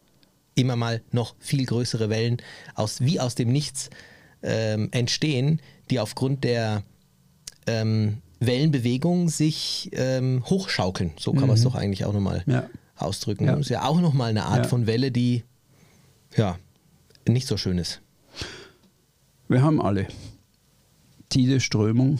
[0.54, 2.38] immer mal noch viel größere Wellen
[2.74, 3.88] aus, wie aus dem Nichts
[4.42, 6.82] ähm, entstehen, die aufgrund der
[7.66, 11.12] ähm, Wellenbewegung sich ähm, hochschaukeln.
[11.18, 12.68] So kann man es doch eigentlich auch nochmal Ja.
[12.96, 13.44] ausdrücken.
[13.44, 13.53] Ja.
[13.53, 14.68] Das ist ja auch nochmal eine Art Ja.
[14.68, 15.44] von Welle, die
[16.37, 16.59] ja
[17.29, 18.00] nicht so schön ist.
[19.48, 20.07] Wir haben alle.
[21.29, 22.18] Tide, Strömung.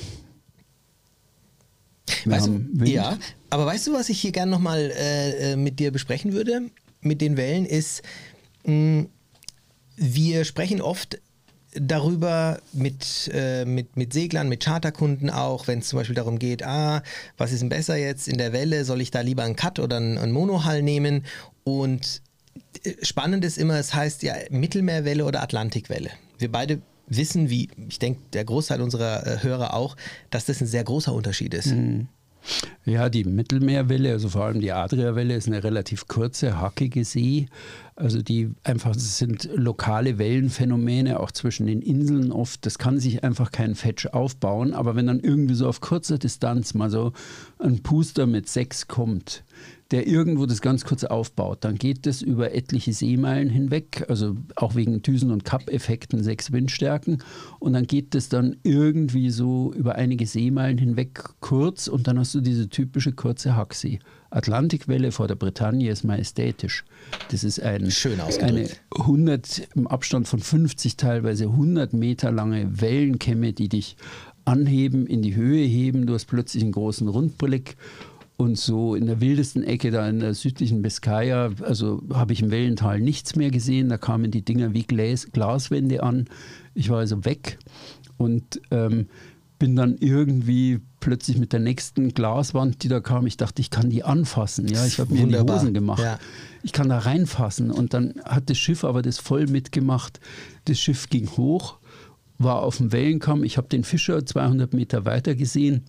[2.25, 2.89] Wir Weißt haben du, Wind.
[2.91, 3.19] ja,
[3.51, 6.63] aber weißt du, was ich hier gerne nochmal äh, äh, mit dir besprechen würde?
[7.01, 8.03] Mit den Wellen ist,
[8.65, 9.07] mh,
[9.97, 11.19] wir sprechen oft
[11.73, 16.65] darüber mit, äh, mit, mit Seglern, mit Charterkunden auch, wenn es zum Beispiel darum geht,
[16.65, 17.03] ah,
[17.37, 19.97] was ist denn besser jetzt in der Welle, soll ich da lieber einen Cut oder
[19.97, 21.25] einen, einen Monohull nehmen?
[21.65, 22.23] Und
[22.85, 26.11] äh, spannend ist immer, es heißt ja Mittelmeerwelle oder Atlantikwelle.
[26.39, 29.97] Wir beide wissen, wie ich denke, der Großteil unserer äh, Hörer auch,
[30.31, 31.69] dass das ein sehr großer Unterschied ist.
[32.85, 37.47] Ja, die Mittelmeerwelle, also vor allem die Adriawelle, ist eine relativ kurze, hackige See.
[38.01, 42.65] Also die einfach das sind lokale Wellenphänomene, auch zwischen den Inseln oft.
[42.65, 44.73] Das kann sich einfach kein Fetch aufbauen.
[44.73, 47.13] Aber wenn dann irgendwie so auf kurzer Distanz mal so
[47.59, 49.45] ein Puster mit sechs kommt,
[49.91, 54.77] der irgendwo das ganz kurz aufbaut, dann geht das über etliche Seemeilen hinweg, also auch
[54.77, 57.23] wegen Düsen- und Kapp-Effekten sechs Windstärken.
[57.59, 62.35] Und dann geht das dann irgendwie so über einige Seemeilen hinweg kurz und dann hast
[62.35, 63.99] du diese typische kurze Hacksee.
[64.31, 66.85] Atlantikwelle vor der Bretagne ist majestätisch.
[67.31, 68.81] Das ist ein, Schön eine ausgedrückt.
[68.97, 73.97] 100 im Abstand von 50 teilweise 100 Meter lange Wellenkämme, die dich
[74.45, 76.07] anheben, in die Höhe heben.
[76.07, 77.77] Du hast plötzlich einen großen Rundblick
[78.37, 82.51] und so in der wildesten Ecke da in der südlichen Biskaya, also habe ich im
[82.51, 83.91] Wellental nichts mehr gesehen.
[83.91, 86.27] Da kamen die Dinger wie Glas, Glaswände an.
[86.75, 87.59] Ich war also weg
[88.17, 89.09] und ähm,
[89.61, 93.91] bin dann irgendwie plötzlich mit der nächsten Glaswand, die da kam, ich dachte, ich kann
[93.91, 94.67] die anfassen.
[94.67, 95.39] Ja, ich habe mir in die.
[95.39, 96.03] Hosen gemacht.
[96.03, 96.19] Ja.
[96.63, 97.71] Ich kann da reinfassen.
[97.71, 100.19] Und dann hat das Schiff aber das voll mitgemacht.
[100.65, 101.79] Das Schiff ging hoch,
[102.39, 103.45] war auf dem Wellenkamm.
[103.45, 105.85] Ich habe den Fischer 200 Meter weiter gesehen.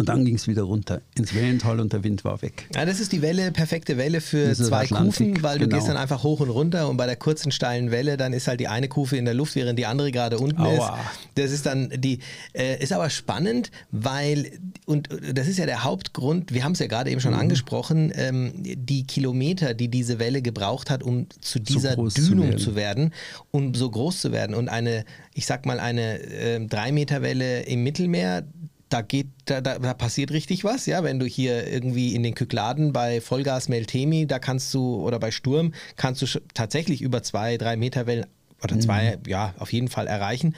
[0.00, 2.66] Und dann ging es wieder runter ins Wellental und der Wind war weg.
[2.74, 5.76] Ja, das ist die Welle, perfekte Welle für zwei Atlantik, Kufen, weil du genau.
[5.76, 8.60] gehst dann einfach hoch und runter und bei der kurzen steilen Welle, dann ist halt
[8.60, 10.96] die eine Kufe in der Luft, während die andere gerade unten Aua.
[10.98, 11.36] ist.
[11.36, 12.18] Das ist dann die,
[12.52, 14.50] äh, ist aber spannend, weil,
[14.86, 17.12] und das ist ja der Hauptgrund, wir haben es ja gerade Mhm.
[17.12, 22.08] eben schon angesprochen, ähm, die Kilometer, die diese Welle gebraucht hat, um zu dieser zu
[22.08, 22.58] Dünung werden.
[22.58, 23.12] zu werden,
[23.50, 24.54] um so groß zu werden.
[24.54, 28.44] Und eine, ich sag mal, eine äh, 3 Meter Welle im Mittelmeer,
[28.90, 31.02] da geht, da, da, da passiert richtig was, ja.
[31.02, 35.30] Wenn du hier irgendwie in den Kykladen bei Vollgas Meltemi, da kannst du, oder bei
[35.30, 38.26] Sturm, kannst du tatsächlich über zwei, drei Meter Wellen
[38.62, 40.54] oder zwei, ja, auf jeden Fall erreichen.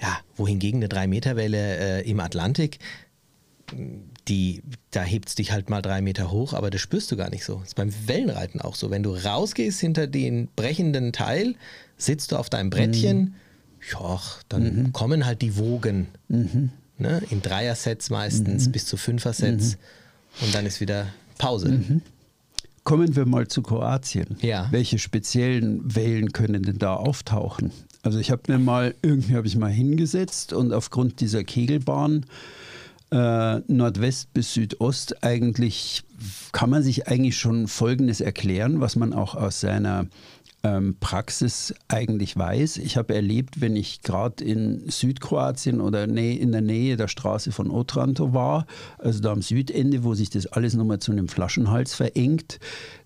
[0.00, 2.80] Ja, wohingegen eine 3 Meter Welle äh, im Atlantik,
[4.28, 7.30] die, da hebt es dich halt mal drei Meter hoch, aber das spürst du gar
[7.30, 7.56] nicht so.
[7.56, 8.90] Das ist beim Wellenreiten auch so.
[8.90, 11.54] Wenn du rausgehst hinter den brechenden Teil,
[11.96, 13.34] sitzt du auf deinem Brettchen,
[13.92, 16.08] ja, dann kommen halt die Wogen.
[16.98, 17.22] Ne?
[17.30, 19.76] In Dreier-Sets meistens, bis zu Fünfer-Sets.
[20.42, 22.00] Und dann ist wieder Pause.
[22.84, 24.36] Kommen wir mal zu Kroatien.
[24.40, 24.68] Ja.
[24.70, 27.72] Welche speziellen Wellen können denn da auftauchen?
[28.02, 32.26] Also ich habe mir mal, irgendwie habe ich mal hingesetzt und aufgrund dieser Kegelbahn
[33.10, 36.04] äh, Nordwest bis Südost eigentlich
[36.52, 40.06] kann man sich eigentlich schon Folgendes erklären, was man auch aus seiner
[40.66, 42.78] ähm, Praxis eigentlich weiß.
[42.78, 47.70] Ich habe erlebt, wenn ich gerade in Südkroatien oder in der Nähe der Straße von
[47.70, 48.66] Otranto war,
[48.98, 52.58] also da am Südende, wo sich das alles nochmal zu einem Flaschenhals verengt,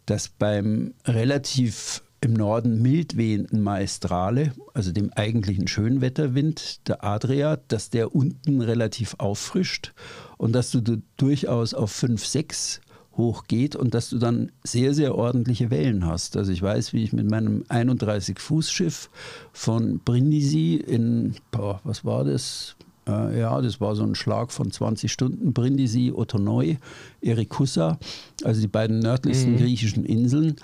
[0.07, 7.90] dass beim relativ im Norden mild wehenden Maestrale, also dem eigentlichen Schönwetterwind der Adria, dass
[7.90, 9.92] der unten relativ auffrischt
[10.37, 12.81] und dass du durchaus auf 5, 6
[13.21, 16.37] hochgeht und dass du dann sehr, sehr ordentliche Wellen hast.
[16.37, 19.11] Also ich weiß, wie ich mit meinem 31-Fuß-Schiff
[19.53, 22.77] von Brindisi in, boah, was war das?
[23.07, 25.53] Äh, ja, das war so ein Schlag von 20 Stunden.
[25.53, 26.79] Brindisi, Otonoi,
[27.21, 27.99] Erikussa,
[28.43, 29.59] also die beiden nördlichsten mhm.
[29.59, 30.57] griechischen Inseln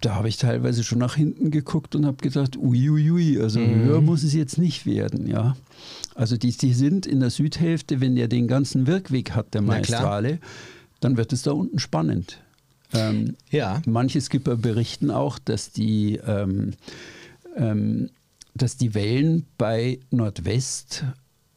[0.00, 3.84] da habe ich teilweise schon nach hinten geguckt und habe gedacht, uiuiui, also mhm.
[3.84, 5.56] höher muss es jetzt nicht werden, ja.
[6.14, 10.38] Also die, die sind in der Südhälfte, wenn der den ganzen Wirkweg hat, der Maestrale,
[11.00, 12.40] dann wird es da unten spannend.
[12.92, 13.82] Ähm, ja.
[13.86, 16.74] Manche Skipper berichten auch, dass die, ähm,
[17.56, 18.10] ähm,
[18.54, 21.04] dass die Wellen bei Nordwest,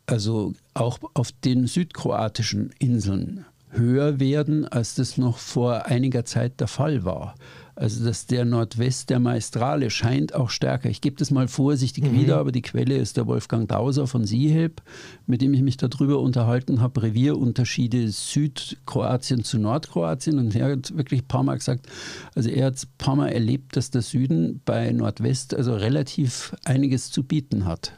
[0.06, 6.68] also auch auf den südkroatischen Inseln, höher werden, als das noch vor einiger Zeit der
[6.68, 7.36] Fall war.
[7.80, 10.90] Also dass der Nordwest der Maestrale scheint auch stärker.
[10.90, 12.20] Ich gebe das mal vorsichtig mhm.
[12.20, 14.82] wieder, aber die Quelle ist der Wolfgang Dauser von Siehelb,
[15.28, 20.40] mit dem ich mich darüber unterhalten habe, Revierunterschiede Südkroatien zu Nordkroatien.
[20.40, 21.88] Und er hat wirklich ein paar Mal gesagt,
[22.36, 27.12] also er hat ein paar Mal erlebt, dass der Süden bei Nordwest also relativ einiges
[27.12, 27.94] zu bieten hat.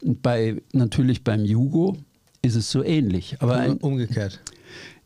[0.00, 1.98] Und bei, natürlich beim Jugo
[2.40, 3.36] ist es so ähnlich.
[3.40, 4.40] Aber ein, umgekehrt.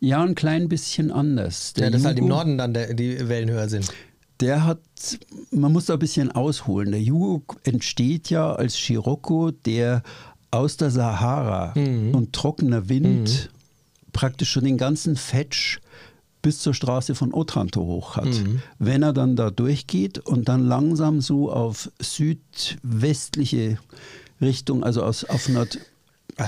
[0.01, 1.73] Ja, ein klein bisschen anders.
[1.75, 3.93] Der ja, dass Jugo, halt im Norden dann der, die Wellen höher sind.
[4.41, 4.81] Der hat,
[5.51, 6.91] man muss da ein bisschen ausholen.
[6.91, 10.03] Der Jugo entsteht ja als Scirocco, der
[10.51, 12.15] aus der Sahara mhm.
[12.15, 14.11] und trockener Wind mhm.
[14.13, 15.81] praktisch schon den ganzen Fetch
[16.43, 18.27] bis zur Straße von Otranto hoch hat.
[18.27, 18.63] Mhm.
[18.79, 23.79] Wenn er dann da durchgeht und dann langsam so auf südwestliche
[24.41, 25.79] Richtung, also aus, auf Nord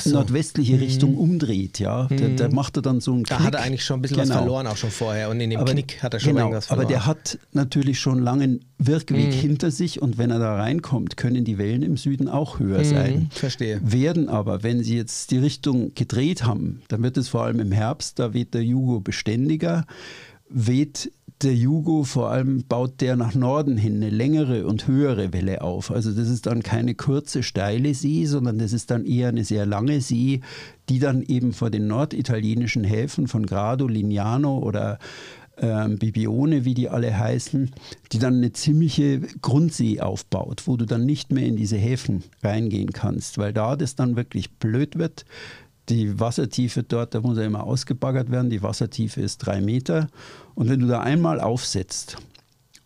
[0.01, 0.11] so.
[0.11, 0.81] nordwestliche mhm.
[0.81, 2.09] Richtung umdreht, ja.
[2.11, 2.37] Mhm.
[2.37, 3.39] Der, macht er dann so einen Knick.
[3.39, 4.29] Da hat er eigentlich schon ein bisschen genau.
[4.29, 5.31] was verloren, auch schon vorher.
[5.31, 6.87] Und in dem aber, Knick hat er schon genau, was verloren.
[6.87, 9.33] Aber der hat natürlich schon einen langen Wirkweg mhm.
[9.33, 12.85] hinter sich und wenn er da reinkommt, können die Wellen im Süden auch höher mhm.
[12.85, 13.31] sein.
[13.31, 13.81] Verstehe.
[13.83, 17.73] Werden aber, wenn sie jetzt die Richtung gedreht haben, dann wird es vor allem im
[17.73, 19.87] Herbst, da weht der Jugo beständiger,
[20.51, 21.11] weht
[21.43, 25.91] der Jugo, vor allem baut der nach Norden hin eine längere und höhere Welle auf.
[25.91, 29.67] Also das ist dann keine kurze, steile See, sondern das ist dann eher eine sehr
[29.67, 30.41] lange See,
[30.89, 34.99] die dann eben vor den norditalienischen Häfen von Grado, Lignano oder
[35.61, 37.71] ähm, Bibione, wie die alle heißen,
[38.13, 42.93] die dann eine ziemliche Grundsee aufbaut, wo du dann nicht mehr in diese Häfen reingehen
[42.93, 45.25] kannst, weil da das dann wirklich blöd wird.
[45.89, 48.51] Die Wassertiefe dort, da muss ja immer ausgebaggert werden.
[48.51, 50.09] Die Wassertiefe ist drei Meter.
[50.55, 52.17] Und wenn du da einmal aufsetzt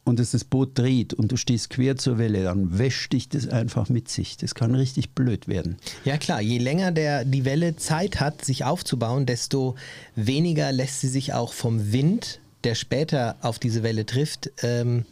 [0.05, 3.49] und es das Boot dreht und du stehst quer zur Welle, dann wäscht dich das
[3.49, 4.37] einfach mit sich.
[4.37, 5.77] Das kann richtig blöd werden.
[6.05, 9.77] Ja klar, je länger der, die Welle Zeit hat, sich aufzubauen, desto
[10.15, 15.05] weniger lässt sie sich auch vom Wind, der später auf diese Welle trifft, ähm,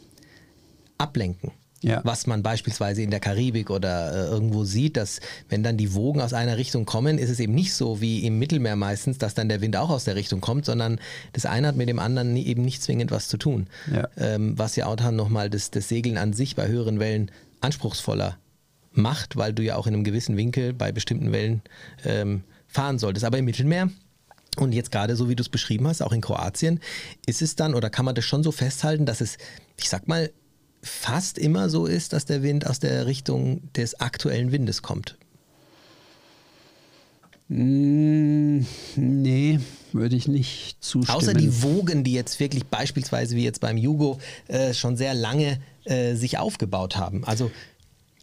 [0.97, 1.51] ablenken.
[1.83, 2.01] Ja.
[2.03, 6.21] Was man beispielsweise in der Karibik oder äh, irgendwo sieht, dass wenn dann die Wogen
[6.21, 9.49] aus einer Richtung kommen, ist es eben nicht so wie im Mittelmeer meistens, dass dann
[9.49, 10.99] der Wind auch aus der Richtung kommt, sondern
[11.33, 13.67] das eine hat mit dem anderen nie, eben nicht zwingend was zu tun.
[13.91, 14.07] Ja.
[14.17, 18.37] Ähm, was ja auch dann nochmal das, das Segeln an sich bei höheren Wellen anspruchsvoller
[18.91, 21.61] macht, weil du ja auch in einem gewissen Winkel bei bestimmten Wellen
[22.05, 23.25] ähm, fahren solltest.
[23.25, 23.89] Aber im Mittelmeer
[24.57, 26.79] und jetzt gerade so wie du es beschrieben hast, auch in Kroatien,
[27.25, 29.37] ist es dann oder kann man das schon so festhalten, dass es,
[29.77, 30.29] ich sag mal,
[30.81, 35.17] fast immer so ist, dass der Wind aus der Richtung des aktuellen Windes kommt.
[37.53, 38.65] Mm,
[38.95, 39.59] nee,
[39.91, 41.17] würde ich nicht zustimmen.
[41.17, 45.59] Außer die Wogen, die jetzt wirklich beispielsweise wie jetzt beim Jugo äh, schon sehr lange
[45.83, 47.25] äh, sich aufgebaut haben.
[47.25, 47.51] Also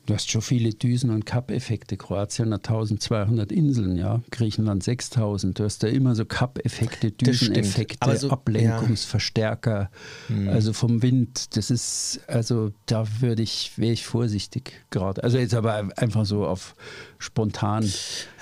[0.08, 1.98] Du hast schon viele Düsen- und Cup-Effekte.
[1.98, 4.22] Kroatien hat 1200 Inseln, ja.
[4.30, 5.58] Griechenland 6000.
[5.58, 9.90] Du hast da immer so Cup-Effekte, Düseneffekte, so, Ablenkungsverstärker,
[10.30, 10.34] ja.
[10.34, 10.48] hm.
[10.48, 11.54] also vom Wind.
[11.58, 15.22] Das ist, also da würde ich, wäre ich vorsichtig gerade.
[15.22, 16.74] Also jetzt aber einfach so auf
[17.18, 17.86] spontan.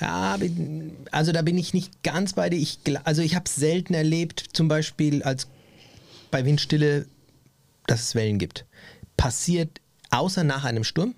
[0.00, 0.38] Ja,
[1.11, 2.59] also da bin ich nicht ganz bei dir.
[2.59, 5.48] Ich, also ich habe es selten erlebt, zum Beispiel als
[6.31, 7.07] bei Windstille,
[7.88, 8.66] dass es Wellen gibt.
[9.16, 11.16] Passiert außer nach einem Sturm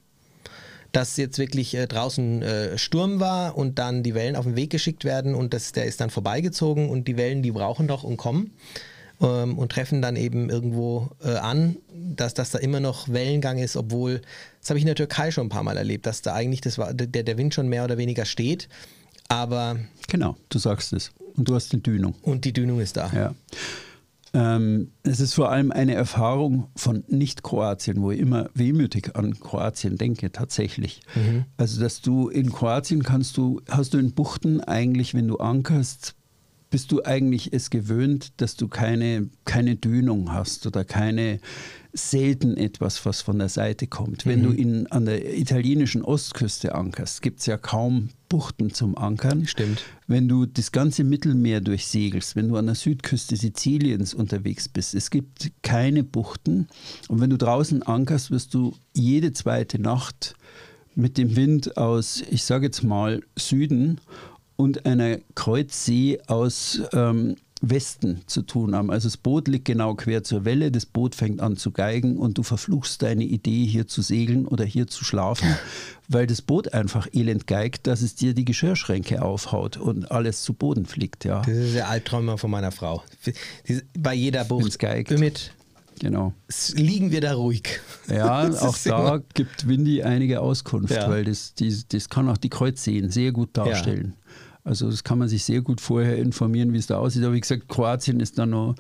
[0.98, 4.70] dass jetzt wirklich äh, draußen äh, Sturm war und dann die Wellen auf den Weg
[4.70, 8.16] geschickt werden und das, der ist dann vorbeigezogen und die Wellen, die brauchen doch und
[8.16, 8.50] kommen
[9.20, 13.76] ähm, und treffen dann eben irgendwo äh, an, dass, dass da immer noch Wellengang ist,
[13.76, 14.22] obwohl,
[14.60, 16.78] das habe ich in der Türkei schon ein paar Mal erlebt, dass da eigentlich das
[16.78, 18.68] war, der, der Wind schon mehr oder weniger steht,
[19.28, 19.78] aber...
[20.08, 21.12] Genau, du sagst es.
[21.36, 22.16] Und du hast die Dünung.
[22.22, 23.08] Und die Dünung ist da.
[23.14, 23.34] Ja.
[24.34, 29.96] Ähm, es ist vor allem eine Erfahrung von Nicht-Kroatien, wo ich immer wehmütig an Kroatien
[29.96, 31.00] denke, tatsächlich.
[31.14, 31.44] Mhm.
[31.56, 36.14] Also, dass du in Kroatien kannst du, hast du in Buchten eigentlich, wenn du ankerst,
[36.70, 41.40] bist du eigentlich es gewöhnt, dass du keine, keine Dünung hast oder keine
[41.92, 44.26] selten etwas, was von der Seite kommt.
[44.26, 44.44] Wenn mhm.
[44.44, 49.46] du in, an der italienischen Ostküste ankerst, gibt es ja kaum Buchten zum Ankern.
[49.46, 49.82] Stimmt.
[50.06, 55.10] Wenn du das ganze Mittelmeer durchsegelst, wenn du an der Südküste Siziliens unterwegs bist, es
[55.10, 56.68] gibt keine Buchten.
[57.08, 60.34] Und wenn du draußen ankerst, wirst du jede zweite Nacht
[60.94, 64.00] mit dem Wind aus, ich sage jetzt mal, Süden
[64.56, 68.90] und einer Kreuzsee aus ähm, Westen zu tun haben.
[68.90, 72.38] Also das Boot liegt genau quer zur Welle, das Boot fängt an zu geigen und
[72.38, 75.48] du verfluchst deine Idee, hier zu segeln oder hier zu schlafen,
[76.08, 80.54] weil das Boot einfach elend geigt, dass es dir die Geschirrschränke aufhaut und alles zu
[80.54, 81.24] Boden fliegt.
[81.24, 81.42] Ja.
[81.42, 83.02] Das ist der Albtraum von meiner Frau.
[83.98, 84.78] Bei jeder Bucht.
[84.78, 85.18] Geigt.
[85.18, 85.52] Mit
[85.98, 86.32] Genau.
[86.74, 87.80] Liegen wir da ruhig.
[88.08, 91.08] Ja, auch da gibt Windy einige Auskunft, ja.
[91.08, 94.14] weil das, die, das kann auch die Kreuzseen sehr gut darstellen.
[94.16, 94.32] Ja.
[94.68, 97.24] Also das kann man sich sehr gut vorher informieren, wie es da aussieht.
[97.24, 98.74] Aber wie gesagt, Kroatien ist dann noch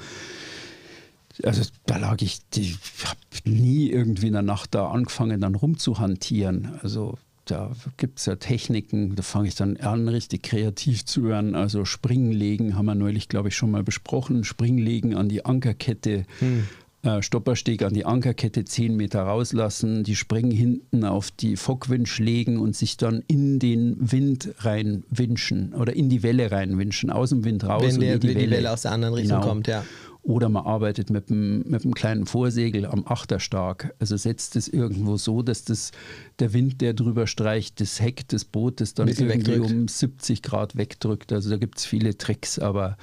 [1.44, 6.72] also da lag ich, ich habe nie irgendwie in der Nacht da angefangen, dann rumzuhantieren.
[6.82, 11.54] Also da gibt es ja Techniken, da fange ich dann an, richtig kreativ zu werden.
[11.54, 14.44] Also Springlegen haben wir neulich, glaube ich, schon mal besprochen.
[14.44, 16.24] Springlegen an die Ankerkette.
[16.40, 16.68] Hm.
[17.02, 22.58] Äh, Stoppersteg an die Ankerkette 10 Meter rauslassen, die Springen hinten auf die Fockwinch legen
[22.58, 27.62] und sich dann in den Wind reinwinschen oder in die Welle reinwinschen, aus dem Wind
[27.62, 27.84] raus.
[27.84, 28.40] Wenn der, die, Welle.
[28.40, 28.72] die, Welle.
[28.72, 29.48] aus der anderen Richtung genau.
[29.48, 29.84] kommt, ja.
[30.22, 33.94] Oder man arbeitet mit einem, mit einem kleinen Vorsegel am Achterstark.
[34.00, 35.92] Also setzt es irgendwo so, dass das,
[36.40, 39.70] der Wind, der drüber streicht, das Heck des Bootes dann irgendwie wegdrückt.
[39.70, 41.32] um 70 Grad wegdrückt.
[41.32, 42.98] Also da gibt es viele Tricks, aber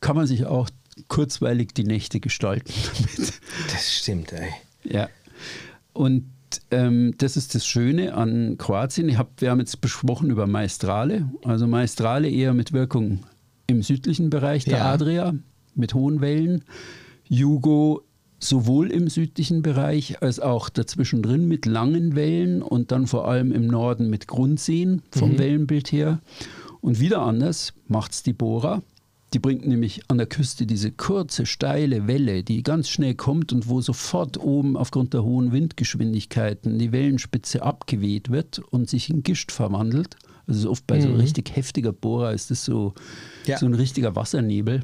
[0.00, 0.70] kann man sich auch
[1.08, 3.40] kurzweilig die Nächte gestalten damit.
[3.70, 4.50] Das stimmt, ey.
[4.84, 5.08] Ja.
[5.92, 6.26] Und
[6.70, 9.16] ähm, das ist das Schöne an Kroatien.
[9.16, 11.28] Hab, wir haben jetzt besprochen über Maestrale.
[11.44, 13.20] Also Maestrale eher mit Wirkung
[13.66, 14.92] im südlichen Bereich der ja.
[14.92, 15.34] Adria,
[15.74, 16.64] mit hohen Wellen.
[17.28, 18.02] Jugo
[18.38, 23.52] sowohl im südlichen Bereich als auch dazwischen drin mit langen Wellen und dann vor allem
[23.52, 25.38] im Norden mit Grundseen vom mhm.
[25.38, 26.20] Wellenbild her.
[26.80, 28.82] Und wieder anders macht es die Bora.
[29.32, 33.68] Die bringt nämlich an der Küste diese kurze, steile Welle, die ganz schnell kommt und
[33.68, 39.50] wo sofort oben aufgrund der hohen Windgeschwindigkeiten die Wellenspitze abgeweht wird und sich in Gischt
[39.50, 40.16] verwandelt.
[40.46, 41.02] Also oft bei mhm.
[41.02, 42.94] so richtig heftiger Bohrer ist das so,
[43.46, 43.56] ja.
[43.56, 44.82] so ein richtiger Wassernebel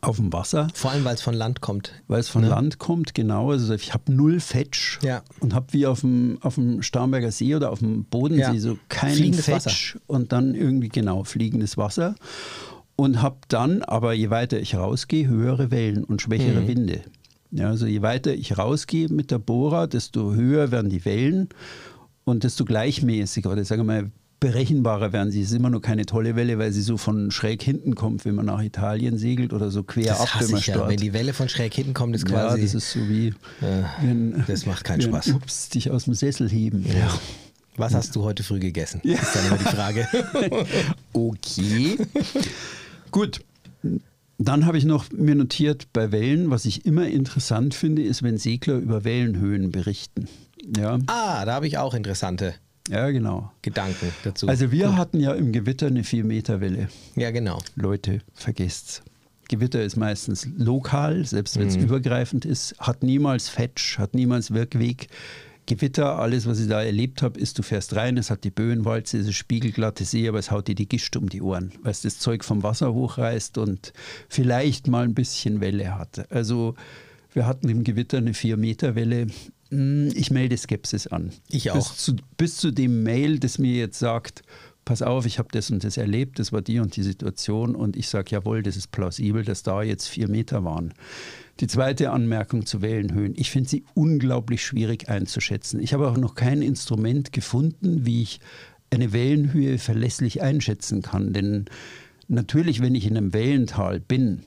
[0.00, 0.68] auf dem Wasser.
[0.74, 1.92] Vor allem, weil es von Land kommt.
[2.06, 2.48] Weil es von ne?
[2.48, 3.50] Land kommt, genau.
[3.50, 5.22] Also ich habe null Fetch ja.
[5.40, 8.58] und habe wie auf dem, auf dem Starnberger See oder auf dem Bodensee ja.
[8.58, 10.00] so keinen Fetch Wasser.
[10.06, 12.14] und dann irgendwie genau fliegendes Wasser
[13.00, 16.68] und habe dann, aber je weiter ich rausgehe, höhere Wellen und schwächere mhm.
[16.68, 17.00] Winde.
[17.52, 21.48] Ja, also je weiter ich rausgehe mit der Bohrer, desto höher werden die Wellen
[22.24, 25.42] und desto gleichmäßiger oder sagen wir mal berechenbarer werden sie.
[25.42, 28.34] Es ist immer noch keine tolle Welle, weil sie so von schräg hinten kommt, wenn
[28.34, 30.88] man nach Italien segelt oder so quer das ab, wenn man ja.
[30.88, 32.56] Wenn die Welle von schräg hinten kommt, ist quasi.
[32.56, 33.28] Ja, das ist so wie.
[33.28, 35.28] Äh, wenn, das macht keinen Spaß.
[35.28, 36.84] Ups, dich aus dem Sessel heben.
[36.84, 37.16] Ja.
[37.76, 39.00] Was hast du heute früh gegessen?
[39.04, 39.18] Ja.
[39.20, 40.08] Ist dann immer die Frage.
[41.12, 41.96] okay.
[43.10, 43.40] Gut.
[44.40, 48.38] Dann habe ich noch mir notiert bei Wellen, was ich immer interessant finde, ist, wenn
[48.38, 50.28] Segler über Wellenhöhen berichten.
[50.76, 50.98] Ja.
[51.06, 52.54] Ah, da habe ich auch interessante
[52.88, 53.52] ja, genau.
[53.62, 54.48] Gedanken dazu.
[54.48, 54.96] Also wir Gut.
[54.96, 56.88] hatten ja im Gewitter eine 4-Meter-Welle.
[57.16, 57.58] Ja, genau.
[57.76, 59.02] Leute, vergesst's.
[59.48, 61.84] Gewitter ist meistens lokal, selbst wenn es mhm.
[61.84, 65.08] übergreifend ist, hat niemals Fetch, hat niemals Wirkweg.
[65.68, 69.18] Gewitter, alles, was ich da erlebt habe, ist, du fährst rein, es hat die Böenwalze,
[69.18, 72.00] es ist spiegelglatte See, aber es haut dir die Gischt um die Ohren, weil es
[72.00, 73.92] das Zeug vom Wasser hochreißt und
[74.28, 76.32] vielleicht mal ein bisschen Welle hat.
[76.32, 76.74] Also
[77.34, 79.26] wir hatten im Gewitter eine 4-Meter-Welle.
[79.70, 81.32] Hm, ich melde Skepsis an.
[81.50, 81.76] Ich auch.
[81.76, 84.42] Bis zu, bis zu dem Mail, das mir jetzt sagt,
[84.88, 87.94] pass auf, ich habe das und das erlebt, das war die und die Situation und
[87.94, 90.94] ich sage, jawohl, das ist plausibel, dass da jetzt vier Meter waren.
[91.60, 93.34] Die zweite Anmerkung zu Wellenhöhen.
[93.36, 95.78] Ich finde sie unglaublich schwierig einzuschätzen.
[95.80, 98.40] Ich habe auch noch kein Instrument gefunden, wie ich
[98.88, 101.34] eine Wellenhöhe verlässlich einschätzen kann.
[101.34, 101.66] Denn
[102.28, 104.44] natürlich, wenn ich in einem Wellental bin,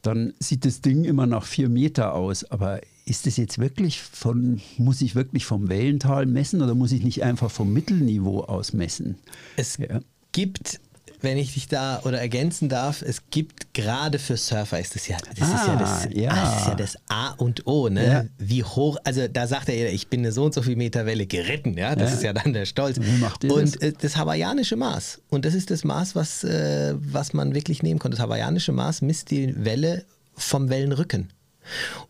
[0.00, 2.44] dann sieht das Ding immer nach vier Meter aus.
[2.44, 7.02] Aber ist das jetzt wirklich von, muss ich wirklich vom Wellental messen oder muss ich
[7.02, 9.16] nicht einfach vom Mittelniveau aus messen?
[9.56, 10.00] Es ja.
[10.32, 10.80] gibt
[11.24, 15.16] wenn ich dich da oder ergänzen darf, es gibt gerade für Surfer ist das ja,
[15.34, 16.30] das ah, ist ja das, ja.
[16.30, 18.06] Ah, das ist ja das A und O, ne?
[18.06, 18.24] Ja.
[18.38, 21.26] Wie hoch, also da sagt er, ich bin eine so und so viel Meter Welle
[21.26, 22.98] geritten, ja, das ist ja dann der Stolz.
[22.98, 23.76] und das?
[23.76, 27.98] Äh, das hawaiianische Maß und das ist das Maß, was, äh, was man wirklich nehmen
[27.98, 28.18] konnte.
[28.18, 30.04] Das hawaiianische Maß misst die Welle
[30.36, 31.30] vom Wellenrücken.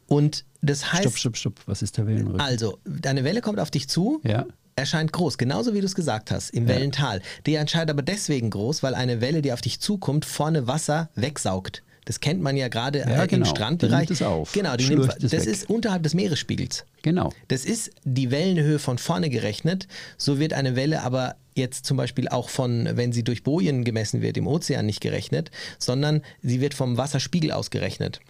[0.07, 1.02] Und das heißt.
[1.02, 1.61] Stopp, stopp, stopp.
[1.66, 2.40] Was ist der Wellenrücken?
[2.40, 4.20] Also, deine Welle kommt auf dich zu.
[4.24, 4.46] Ja
[4.76, 7.22] erscheint groß, genauso wie du es gesagt hast, im Wellental.
[7.46, 11.82] Die erscheint aber deswegen groß, weil eine Welle, die auf dich zukommt, vorne Wasser wegsaugt.
[12.05, 13.46] Das kennt man ja gerade Ja, äh, genau.
[13.46, 14.07] im Strandbereich.
[14.09, 15.46] Die nimmt es auf, Genau, die nimmt, das weg.
[15.46, 16.84] ist unterhalb des Meeresspiegels.
[17.02, 17.32] Genau.
[17.48, 19.88] Das ist die Wellenhöhe von vorne gerechnet.
[20.18, 24.20] So wird eine Welle aber jetzt zum Beispiel auch von, wenn sie durch Bojen gemessen
[24.20, 28.20] wird, im Ozean nicht gerechnet, sondern sie wird vom Wasserspiegel ausgerechnet.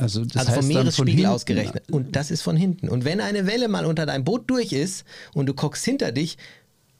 [0.00, 1.84] Also, das also vom heißt dann von Meeresspiegel ausgerechnet.
[1.90, 2.88] Und das ist von hinten.
[2.88, 6.36] Und wenn eine Welle mal unter deinem Boot durch ist und du guckst hinter dich,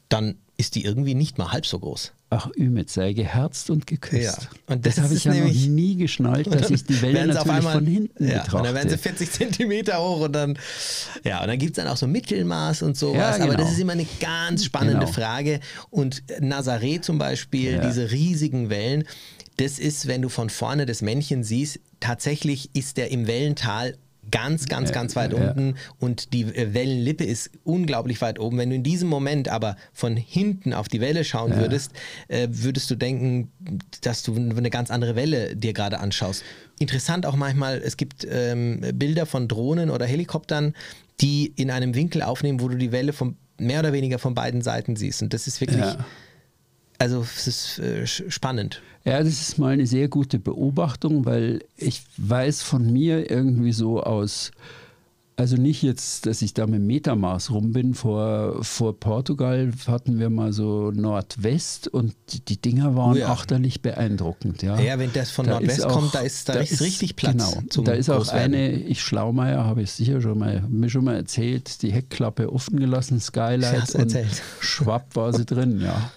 [0.09, 2.11] dann ist die irgendwie nicht mal halb so groß.
[2.33, 4.43] Ach, Ümit, sei geherzt und geküsst.
[4.43, 4.73] Ja.
[4.73, 7.63] Und das, das habe ich ja noch nämlich- nie geschnallt, dass ich die Welle natürlich
[7.65, 8.57] von hinten ja, betrachte.
[8.57, 10.57] Und dann werden sie 40 Zentimeter hoch und dann,
[11.25, 13.37] ja, und dann gibt es dann auch so Mittelmaß und sowas.
[13.37, 13.63] Ja, Aber genau.
[13.63, 15.11] das ist immer eine ganz spannende Genau.
[15.11, 15.59] Frage.
[15.89, 17.85] Und Nazaré zum Beispiel, Ja.
[17.85, 19.03] diese riesigen Wellen,
[19.61, 23.95] das ist, wenn du von vorne das Männchen siehst, tatsächlich ist der im Wellental
[24.29, 25.39] ganz, ganz, Ja, ganz weit ja.
[25.39, 28.57] unten und die äh, Wellenlippe ist unglaublich weit oben.
[28.57, 31.91] Wenn du in diesem Moment aber von hinten auf die Welle schauen würdest,
[32.27, 33.51] äh, würdest du denken,
[34.01, 36.43] dass du eine ganz andere Welle dir gerade anschaust.
[36.79, 40.75] Interessant auch manchmal, es gibt ähm, Bilder von Drohnen oder Helikoptern,
[41.19, 44.61] die in einem Winkel aufnehmen, wo du die Welle von, mehr oder weniger von beiden
[44.61, 45.21] Seiten siehst.
[45.21, 46.05] Und das ist wirklich, Ja.
[46.99, 48.81] also es ist äh, spannend.
[49.03, 54.01] Ja, das ist mal eine sehr gute Beobachtung, weil ich weiß von mir irgendwie so
[54.03, 54.51] aus,
[55.37, 57.95] also nicht jetzt, dass ich da mit Metermaß rum bin.
[57.95, 63.29] Vor, vor Portugal hatten wir mal so Nordwest und die, die Dinger waren Oh ja.
[63.29, 64.61] achterlich beeindruckend.
[64.61, 67.55] Ja, Ja, wenn das von Da Nordwest auch- kommt, da ist, da ist richtig Platz.
[67.73, 68.53] Genau, da ist auch Großwerden.
[68.53, 72.79] eine, ich Schlaumeier, habe ich sicher schon mal, mir schon mal erzählt, die Heckklappe offen
[72.79, 74.43] gelassen, Skylight und erzählt.
[74.59, 76.11] schwapp war sie drin, ja.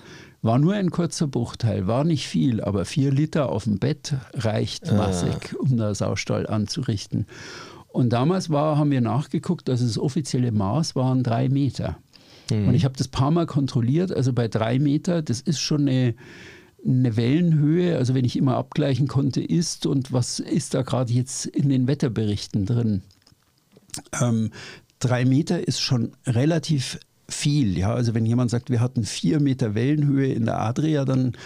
[0.44, 4.90] War nur ein kurzer Bruchteil, war nicht viel, aber vier Liter auf dem Bett reicht
[4.90, 4.94] Ah.
[4.94, 7.24] massig, um da Saustall anzurichten.
[7.88, 11.96] Und damals war, haben wir nachgeguckt, also das offizielle Maß waren drei Meter.
[12.50, 12.68] Mhm.
[12.68, 16.14] Und ich habe das paar Mal kontrolliert, also bei drei Meter, das ist schon eine,
[16.86, 21.46] eine Wellenhöhe, also wenn ich immer abgleichen konnte, ist und was ist da gerade jetzt
[21.46, 23.00] in den Wetterberichten drin.
[24.20, 24.50] Ähm,
[24.98, 27.78] drei Meter ist schon relativ viel.
[27.78, 27.94] Ja?
[27.94, 31.36] Also wenn jemand sagt, wir hatten vier Meter Wellenhöhe in der Adria, dann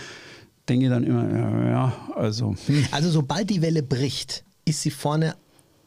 [0.69, 2.85] denke ich dann immer, ja, ja also hm.
[2.91, 5.35] Also sobald die Welle bricht, ist sie vorne,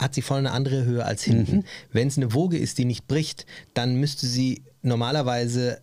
[0.00, 1.58] hat sie vorne eine andere Höhe als hinten.
[1.58, 1.64] Mhm.
[1.92, 5.80] Wenn es eine Woge ist, die nicht bricht, dann müsste sie normalerweise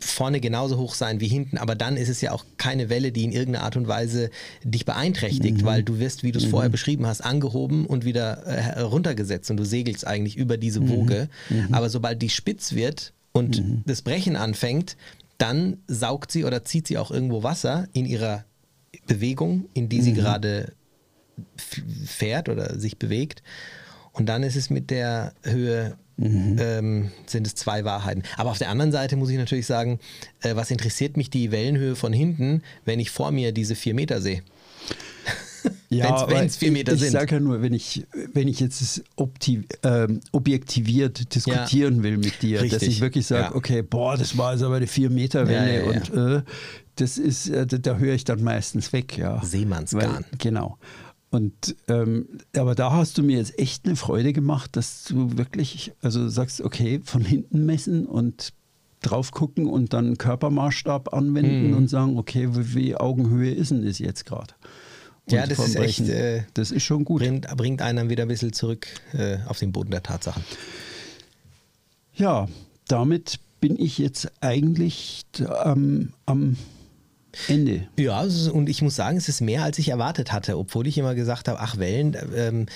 [0.00, 3.24] vorne genauso hoch sein wie hinten, aber dann ist es ja auch keine Welle, die
[3.24, 4.30] in irgendeiner Art und Weise
[4.62, 5.64] dich beeinträchtigt, Mhm.
[5.64, 9.56] weil du wirst, wie du es vorher beschrieben hast, angehoben und wieder äh, runtergesetzt und
[9.56, 10.88] du segelst eigentlich über diese Mhm.
[10.88, 11.28] Woge.
[11.72, 14.96] Aber sobald die spitz wird und das Brechen anfängt,
[15.38, 18.44] dann saugt sie oder zieht sie auch irgendwo Wasser in ihrer
[19.06, 20.16] Bewegung, in die sie Mhm.
[20.16, 20.72] gerade
[22.06, 23.42] fährt oder sich bewegt.
[24.12, 26.56] Und dann ist es mit der Höhe, Mhm.
[26.60, 28.22] ähm, sind es zwei Wahrheiten.
[28.36, 29.98] Aber auf der anderen Seite muss ich natürlich sagen,
[30.42, 34.20] äh, was interessiert mich die Wellenhöhe von hinten, wenn ich vor mir diese vier Meter
[34.20, 34.42] sehe?
[35.90, 37.06] Wenn's- aber wenn's vier Meter ich, sind.
[37.08, 42.16] Ich sage ja nur, wenn ich, wenn ich jetzt es opti- ähm, objektiviert diskutieren will
[42.18, 42.88] mit dir, dass Richtig.
[42.88, 43.54] ich wirklich sage, Ja.
[43.54, 46.42] okay, boah, das war jetzt aber eine vier Meter Welle Ja, ja, und äh,
[46.96, 49.42] das ist, äh, da, da höre ich dann meistens weg, ja.
[49.42, 50.16] Seemannsgarn.
[50.16, 50.78] Weil- Genau.
[51.34, 55.90] Und ähm, aber da hast du mir jetzt echt eine Freude gemacht, dass du wirklich,
[56.00, 58.52] also sagst, okay, von hinten messen und
[59.02, 61.76] drauf gucken und dann Körpermaßstab anwenden Mhm.
[61.76, 64.54] und sagen, okay, wie, wie Augenhöhe ist denn das jetzt gerade?
[65.28, 67.20] Ja, das ist echt, äh, das ist schon gut.
[67.20, 70.44] Bringt, bringt einen dann wieder ein bisschen zurück äh, auf den Boden der Tatsachen.
[72.14, 72.46] Ja,
[72.86, 75.22] damit bin ich jetzt eigentlich
[75.64, 76.56] ähm, am
[77.48, 77.86] Ende.
[77.98, 81.14] Ja, und ich muss sagen, es ist mehr, als ich erwartet hatte, obwohl ich immer
[81.14, 82.16] gesagt habe, ach, Wellen.
[82.34, 82.66] Ähm,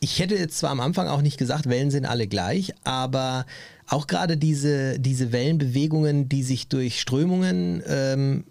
[0.00, 3.44] ich hätte jetzt zwar am Anfang auch nicht gesagt, Wellen sind alle gleich, aber
[3.86, 8.44] auch gerade diese, diese Wellenbewegungen, die sich durch Strömungen, ähm,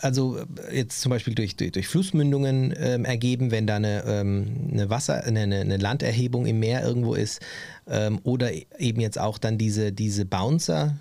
[0.00, 4.70] also äh, jetzt zum Beispiel durch, durch, durch Flussmündungen ähm, ergeben, wenn da eine, ähm,
[4.72, 7.40] eine Wasser, eine, eine Landerhebung im Meer irgendwo ist,
[7.88, 10.96] ähm, oder eben jetzt auch dann diese, diese Bouncer,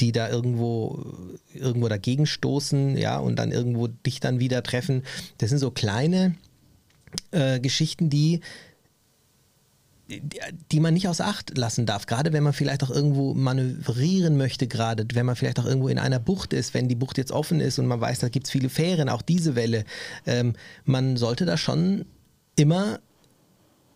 [0.00, 1.04] die da irgendwo,
[1.54, 5.02] irgendwo dagegen stoßen, ja, und dann irgendwo dich dann wieder treffen.
[5.38, 6.34] Das sind so kleine
[7.30, 8.40] äh, Geschichten, die,
[10.72, 12.06] die man nicht außer Acht lassen darf.
[12.06, 15.98] Gerade wenn man vielleicht auch irgendwo manövrieren möchte, gerade wenn man vielleicht auch irgendwo in
[15.98, 18.52] einer Bucht ist, wenn die Bucht jetzt offen ist und man weiß, da gibt es
[18.52, 19.84] viele Fähren, auch diese Welle.
[20.26, 22.06] Ähm, man sollte da schon
[22.56, 23.00] immer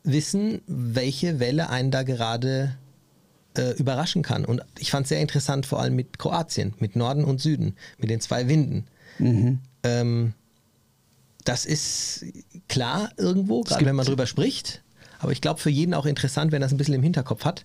[0.04, 2.76] wissen, welche Welle einen da gerade
[3.56, 4.44] äh, überraschen kann.
[4.44, 8.10] Und ich fand es sehr interessant, vor allem mit Kroatien, mit Norden und Süden, mit
[8.10, 8.86] den zwei Winden.
[9.82, 10.34] Ähm,
[11.44, 12.24] das ist
[12.68, 14.82] klar irgendwo, gerade wenn man drüber spricht.
[15.18, 17.64] Aber ich glaube, für jeden auch interessant, wenn er das ein bisschen im Hinterkopf hat.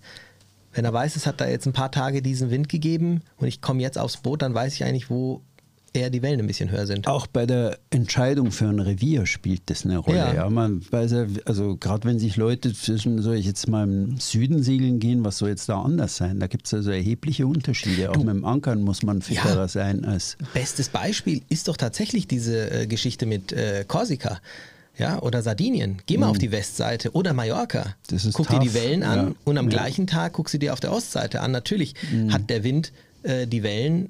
[0.73, 3.61] Wenn er weiß, es hat da jetzt ein paar Tage diesen Wind gegeben und ich
[3.61, 5.41] komme jetzt aufs Boot, dann weiß ich eigentlich, wo
[5.93, 7.07] eher die Wellen ein bisschen höher sind.
[7.07, 10.17] Auch bei der Entscheidung für ein Revier spielt das eine Rolle.
[10.17, 10.33] Ja.
[10.33, 14.17] Ja, man weiß ja, also gerade wenn sich Leute zwischen, soll ich jetzt mal im
[14.19, 16.39] Süden segeln gehen, was soll jetzt da anders sein?
[16.39, 18.09] Da gibt es also erhebliche Unterschiede.
[18.11, 19.67] Auch mit dem Ankern muss man fitterer Ja.
[19.67, 20.37] sein als.
[20.53, 24.39] Bestes Beispiel ist doch tatsächlich diese äh, Geschichte mit äh, Korsika.
[24.97, 25.97] Ja, oder Sardinien.
[26.07, 27.95] Geh mal auf die Westseite oder Mallorca.
[28.07, 29.35] Das ist Guck dir die tough, Wellen an ja.
[29.45, 31.51] und am gleichen Tag guckst du dir auf der Ostseite an.
[31.51, 31.93] Natürlich
[32.29, 34.09] hat der Wind äh, die Wellen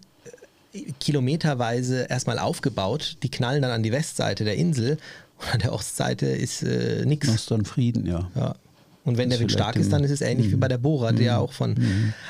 [1.00, 3.18] kilometerweise erstmal aufgebaut.
[3.24, 4.98] Die knallen dann an die Westseite der Insel
[5.40, 7.28] und an der Ostseite ist äh, nichts.
[7.28, 8.30] Noch dann Frieden, ja.
[8.36, 8.56] Ja.
[9.04, 11.14] Und wenn Das der Wind stark ist, dann ist es ähnlich wie bei der Bohrer,
[11.14, 11.76] der auch von.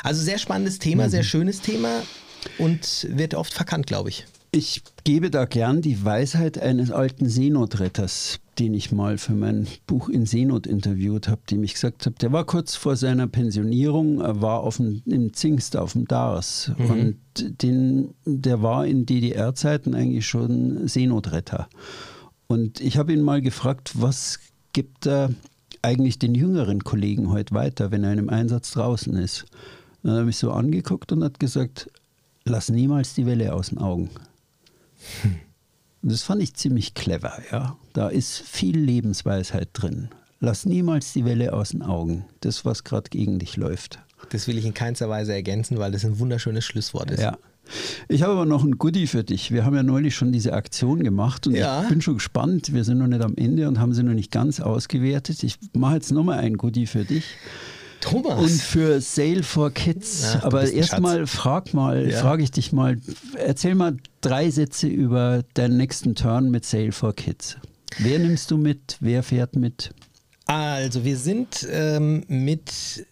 [0.04, 2.04] Also sehr spannendes Thema, sehr schönes Thema
[2.60, 4.26] und wird oft verkannt, glaube ich.
[4.52, 10.10] Ich gebe da gern die Weisheit eines alten Seenotretters, den ich mal für mein Buch
[10.10, 14.42] in Seenot interviewt habe, dem ich gesagt habe, der war kurz vor seiner Pensionierung, er
[14.42, 17.18] war auf dem, im Zingst auf dem Dars und
[17.62, 21.68] den, der war in DDR-Zeiten eigentlich schon Seenotretter.
[22.48, 24.40] Und ich habe ihn mal gefragt, was
[24.72, 25.30] gibt er
[25.82, 29.46] eigentlich den jüngeren Kollegen heute weiter, wenn er in einem Einsatz draußen ist?
[30.02, 31.92] Dann hat er mich so angeguckt und hat gesagt,
[32.46, 34.10] lass niemals die Welle aus den Augen.
[36.04, 37.76] Und das fand ich ziemlich clever, ja.
[37.94, 40.10] Da ist viel Lebensweisheit drin.
[40.40, 42.26] Lass niemals die Welle aus den Augen.
[42.42, 44.00] Das, was gerade gegen dich läuft.
[44.30, 47.22] Das will ich in keinster Weise ergänzen, weil das ein wunderschönes Schlusswort ist.
[47.22, 47.38] Ja.
[48.08, 49.52] Ich habe aber noch ein Goodie für dich.
[49.52, 51.82] Wir haben ja neulich schon diese Aktion gemacht und Ja.
[51.84, 52.72] ich bin schon gespannt.
[52.74, 55.44] Wir sind noch nicht am Ende und haben sie noch nicht ganz ausgewertet.
[55.44, 57.26] Ich mache jetzt nochmal ein Goodie für dich.
[58.02, 58.40] Thomas.
[58.40, 60.34] Und für Sale for Kids.
[60.34, 62.20] Du Aber erstmal frag mal, Ja.
[62.22, 62.98] frage ich dich mal,
[63.38, 67.58] erzähl mal drei Sätze über deinen nächsten Turn mit Sale for Kids.
[68.00, 68.98] Wer nimmst du mit?
[69.00, 69.92] Wer fährt mit?
[70.46, 73.06] Also wir sind ähm, mit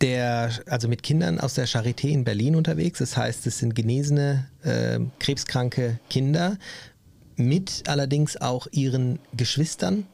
[0.00, 2.98] der, also mit Kindern aus der Charité in Berlin unterwegs.
[2.98, 6.58] Das heißt, es sind genesene, ähm, krebskranke Kinder
[7.36, 10.06] mit allerdings auch ihren Geschwistern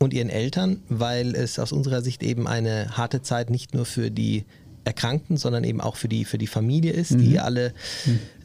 [0.00, 4.10] und ihren Eltern, weil es aus unserer Sicht eben eine harte Zeit nicht nur für
[4.10, 4.44] die
[4.84, 7.74] Erkrankten, sondern eben auch für die, für die Familie ist, die alle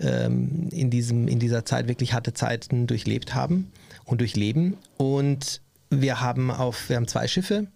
[0.02, 3.72] ähm, in, diesem, in dieser Zeit wirklich harte Zeiten durchlebt haben
[4.04, 4.76] und durchleben.
[4.98, 7.68] Und wir haben auf, wir haben zwei Schiffe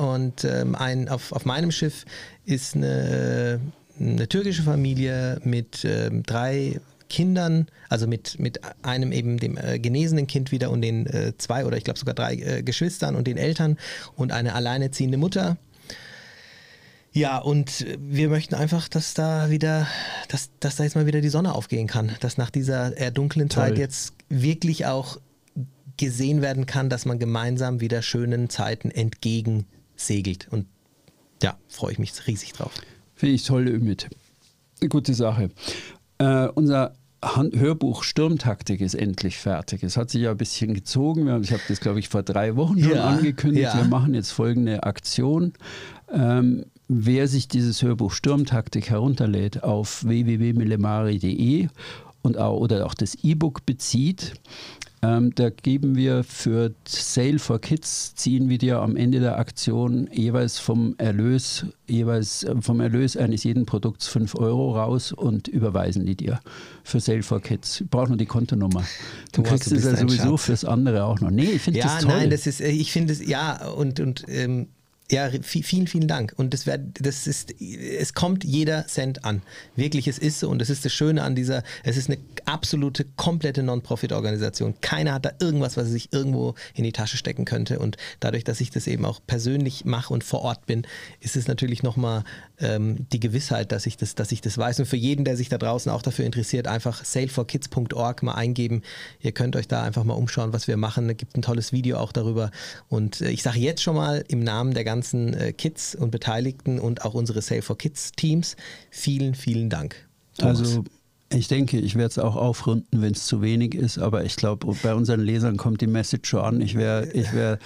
[0.00, 2.06] und ähm, ein, auf, auf meinem Schiff
[2.46, 3.60] ist eine,
[4.00, 10.26] eine türkische Familie mit ähm, drei Kindern, also mit, mit einem eben dem äh, genesenen
[10.26, 13.36] Kind wieder und den äh, zwei oder ich glaube sogar drei äh, Geschwistern und den
[13.36, 13.78] Eltern
[14.14, 15.56] und eine alleinerziehende Mutter.
[17.12, 19.86] Ja, und wir möchten einfach, dass da wieder,
[20.28, 23.48] dass, dass da jetzt mal wieder die Sonne aufgehen kann, dass nach dieser eher dunklen
[23.48, 23.68] Toll.
[23.68, 25.18] Zeit jetzt wirklich auch
[25.96, 30.48] gesehen werden kann, dass man gemeinsam wieder schönen Zeiten entgegensegelt.
[30.50, 30.66] Und
[31.42, 32.72] ja, freue ich mich riesig drauf.
[33.14, 33.66] Finde ich toll.
[33.66, 35.50] Eine gute Sache.
[36.18, 36.94] Äh, unser
[37.24, 39.82] Han- Hörbuch Sturmtaktik ist endlich fertig.
[39.82, 41.28] Es hat sich ja ein bisschen gezogen.
[41.30, 43.64] Haben- Ich habe das, glaube ich, vor drei Wochen schon Ja, angekündigt.
[43.64, 43.76] ja.
[43.78, 45.54] Wir machen jetzt folgende Aktion.
[46.12, 51.68] Ähm, wer sich dieses Hörbuch Sturmtaktik herunterlädt auf www.millemari.de
[52.22, 54.34] und auch, oder auch das E-Book bezieht,
[55.06, 60.08] ähm, da geben wir für Sale for Kids, ziehen wir dir am Ende der Aktion
[60.12, 66.06] jeweils vom Erlös, jeweils äh, vom Erlös eines jeden Produkts 5 Euro raus und überweisen
[66.06, 66.40] die dir
[66.82, 67.80] für Sale for Kids.
[67.82, 68.84] Ich brauche nur die Kontonummer.
[69.32, 70.44] Du Thomas, kriegst du es ja sowieso Schatz.
[70.46, 71.30] fürs andere auch noch.
[71.30, 72.12] Nee, ich finde Ja, das toll.
[72.12, 74.68] nein, das ist, äh, ich finde es, ja, und, und ähm,
[75.10, 76.32] ja, vi- vielen, vielen Dank.
[76.36, 79.42] Und das, wär, das ist, es kommt jeder Cent an.
[79.76, 80.48] Wirklich, es ist so.
[80.48, 84.74] Und das ist das Schöne an dieser, es ist eine absolute, komplette Non-Profit-Organisation.
[84.80, 87.78] Keiner hat da irgendwas, was er sich irgendwo in die Tasche stecken könnte.
[87.78, 90.86] Und dadurch, dass ich das eben auch persönlich mache und vor Ort bin,
[91.20, 92.24] ist es natürlich nochmal
[92.60, 94.80] ähm, die Gewissheit, dass ich, das, dass ich das weiß.
[94.80, 98.82] Und für jeden, der sich da draußen auch dafür interessiert, einfach saleforkids.org mal eingeben.
[99.20, 101.10] Ihr könnt euch da einfach mal umschauen, was wir machen.
[101.10, 102.50] Es gibt ein tolles Video auch darüber.
[102.88, 106.78] Und äh, ich sage jetzt schon mal im Namen der ganzen äh, Kids und Beteiligten
[106.78, 108.56] und auch unsere Sale for Kids Teams
[108.90, 109.96] vielen, vielen Dank.
[110.38, 110.60] Thomas.
[110.60, 110.84] Also
[111.32, 114.74] ich denke, ich werde es auch aufrunden, wenn es zu wenig ist, aber ich glaube,
[114.82, 116.60] bei unseren Lesern kommt die Message schon an.
[116.60, 117.58] Ich wäre ich wär,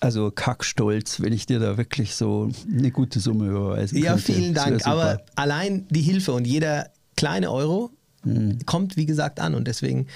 [0.00, 4.32] also kackstolz, wenn ich dir da wirklich so eine gute Summe überweisen Ja, könnte.
[4.32, 4.86] vielen Dank.
[4.86, 7.90] Aber allein die Hilfe und jeder kleine Euro
[8.24, 8.58] Mhm.
[8.66, 9.54] kommt, wie gesagt, an.
[9.54, 10.06] Und deswegen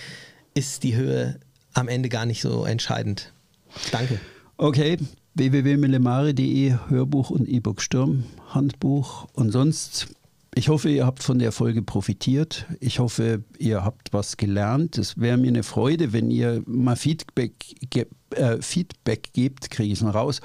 [0.55, 1.39] ist die Höhe
[1.72, 3.32] am Ende gar nicht so entscheidend.
[3.93, 4.20] Danke.
[4.59, 4.99] Okay,
[5.35, 10.09] www.millemare.de, Hörbuch und E-Book Sturm, Handbuch und sonst.
[10.57, 12.66] Ich hoffe, ihr habt von der Folge profitiert.
[12.78, 14.98] Ich hoffe, ihr habt was gelernt.
[14.98, 17.55] Es wäre mir eine Freude, wenn ihr mal Feedback,
[17.90, 20.40] ge äh, Feedback gebt, kriege ich es noch raus.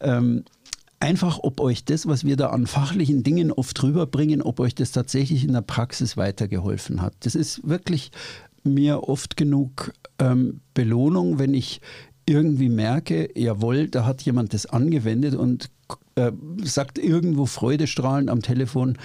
[0.00, 0.44] Ähm,
[0.98, 4.90] einfach, ob euch das, was wir da an fachlichen Dingen oft rüberbringen, ob euch das
[4.90, 7.14] tatsächlich in der Praxis weitergeholfen hat.
[7.20, 8.10] Das ist wirklich
[8.64, 11.80] mir oft genug ähm, Belohnung, wenn ich
[12.28, 15.70] irgendwie merke, jawohl, da hat jemand das angewendet und
[16.16, 16.32] äh,
[16.64, 18.98] sagt irgendwo freudestrahlend am Telefon,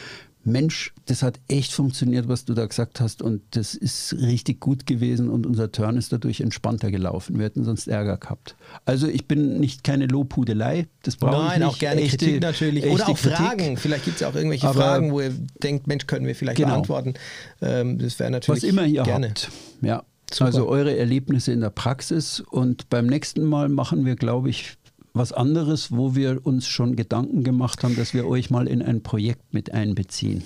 [0.44, 4.86] Mensch, das hat echt funktioniert, was du da gesagt hast und das ist richtig gut
[4.86, 7.38] gewesen und unser Turn ist dadurch entspannter gelaufen.
[7.38, 8.56] Wir hätten sonst Ärger gehabt.
[8.86, 11.60] Also ich bin nicht keine Lobhudelei, das brauche ich nicht.
[11.60, 13.38] Nein, auch gerne echte, Kritik natürlich oder auch Kritik.
[13.38, 13.78] Fragen.
[13.78, 16.58] Vielleicht gibt es ja auch irgendwelche Aber Fragen, wo ihr denkt, Mensch, können wir vielleicht
[16.58, 16.70] genau.
[16.70, 17.14] beantworten.
[17.62, 19.30] Ähm, das wäre natürlich Was immer ihr gerne.
[19.30, 19.52] habt.
[19.82, 20.04] Ja.
[20.34, 20.46] Super.
[20.46, 24.78] Also eure Erlebnisse in der Praxis und beim nächsten Mal machen wir, glaube ich,
[25.14, 29.04] was anderes, wo wir uns schon Gedanken gemacht haben, dass wir euch mal in ein
[29.04, 30.44] Projekt mit einbeziehen.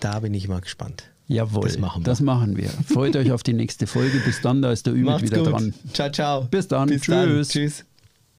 [0.00, 1.04] Da bin ich mal gespannt.
[1.26, 2.04] Jawohl, das machen wir.
[2.04, 2.68] Das machen wir.
[2.68, 4.18] Freut euch auf die nächste Folge.
[4.24, 5.52] Bis dann, da ist der Ümit wieder gut.
[5.52, 5.74] dran.
[5.92, 6.44] Ciao, ciao.
[6.50, 6.88] Bis dann.
[6.88, 7.14] Bis Tschüss.
[7.14, 7.42] Dann.
[7.42, 7.84] Tschüss.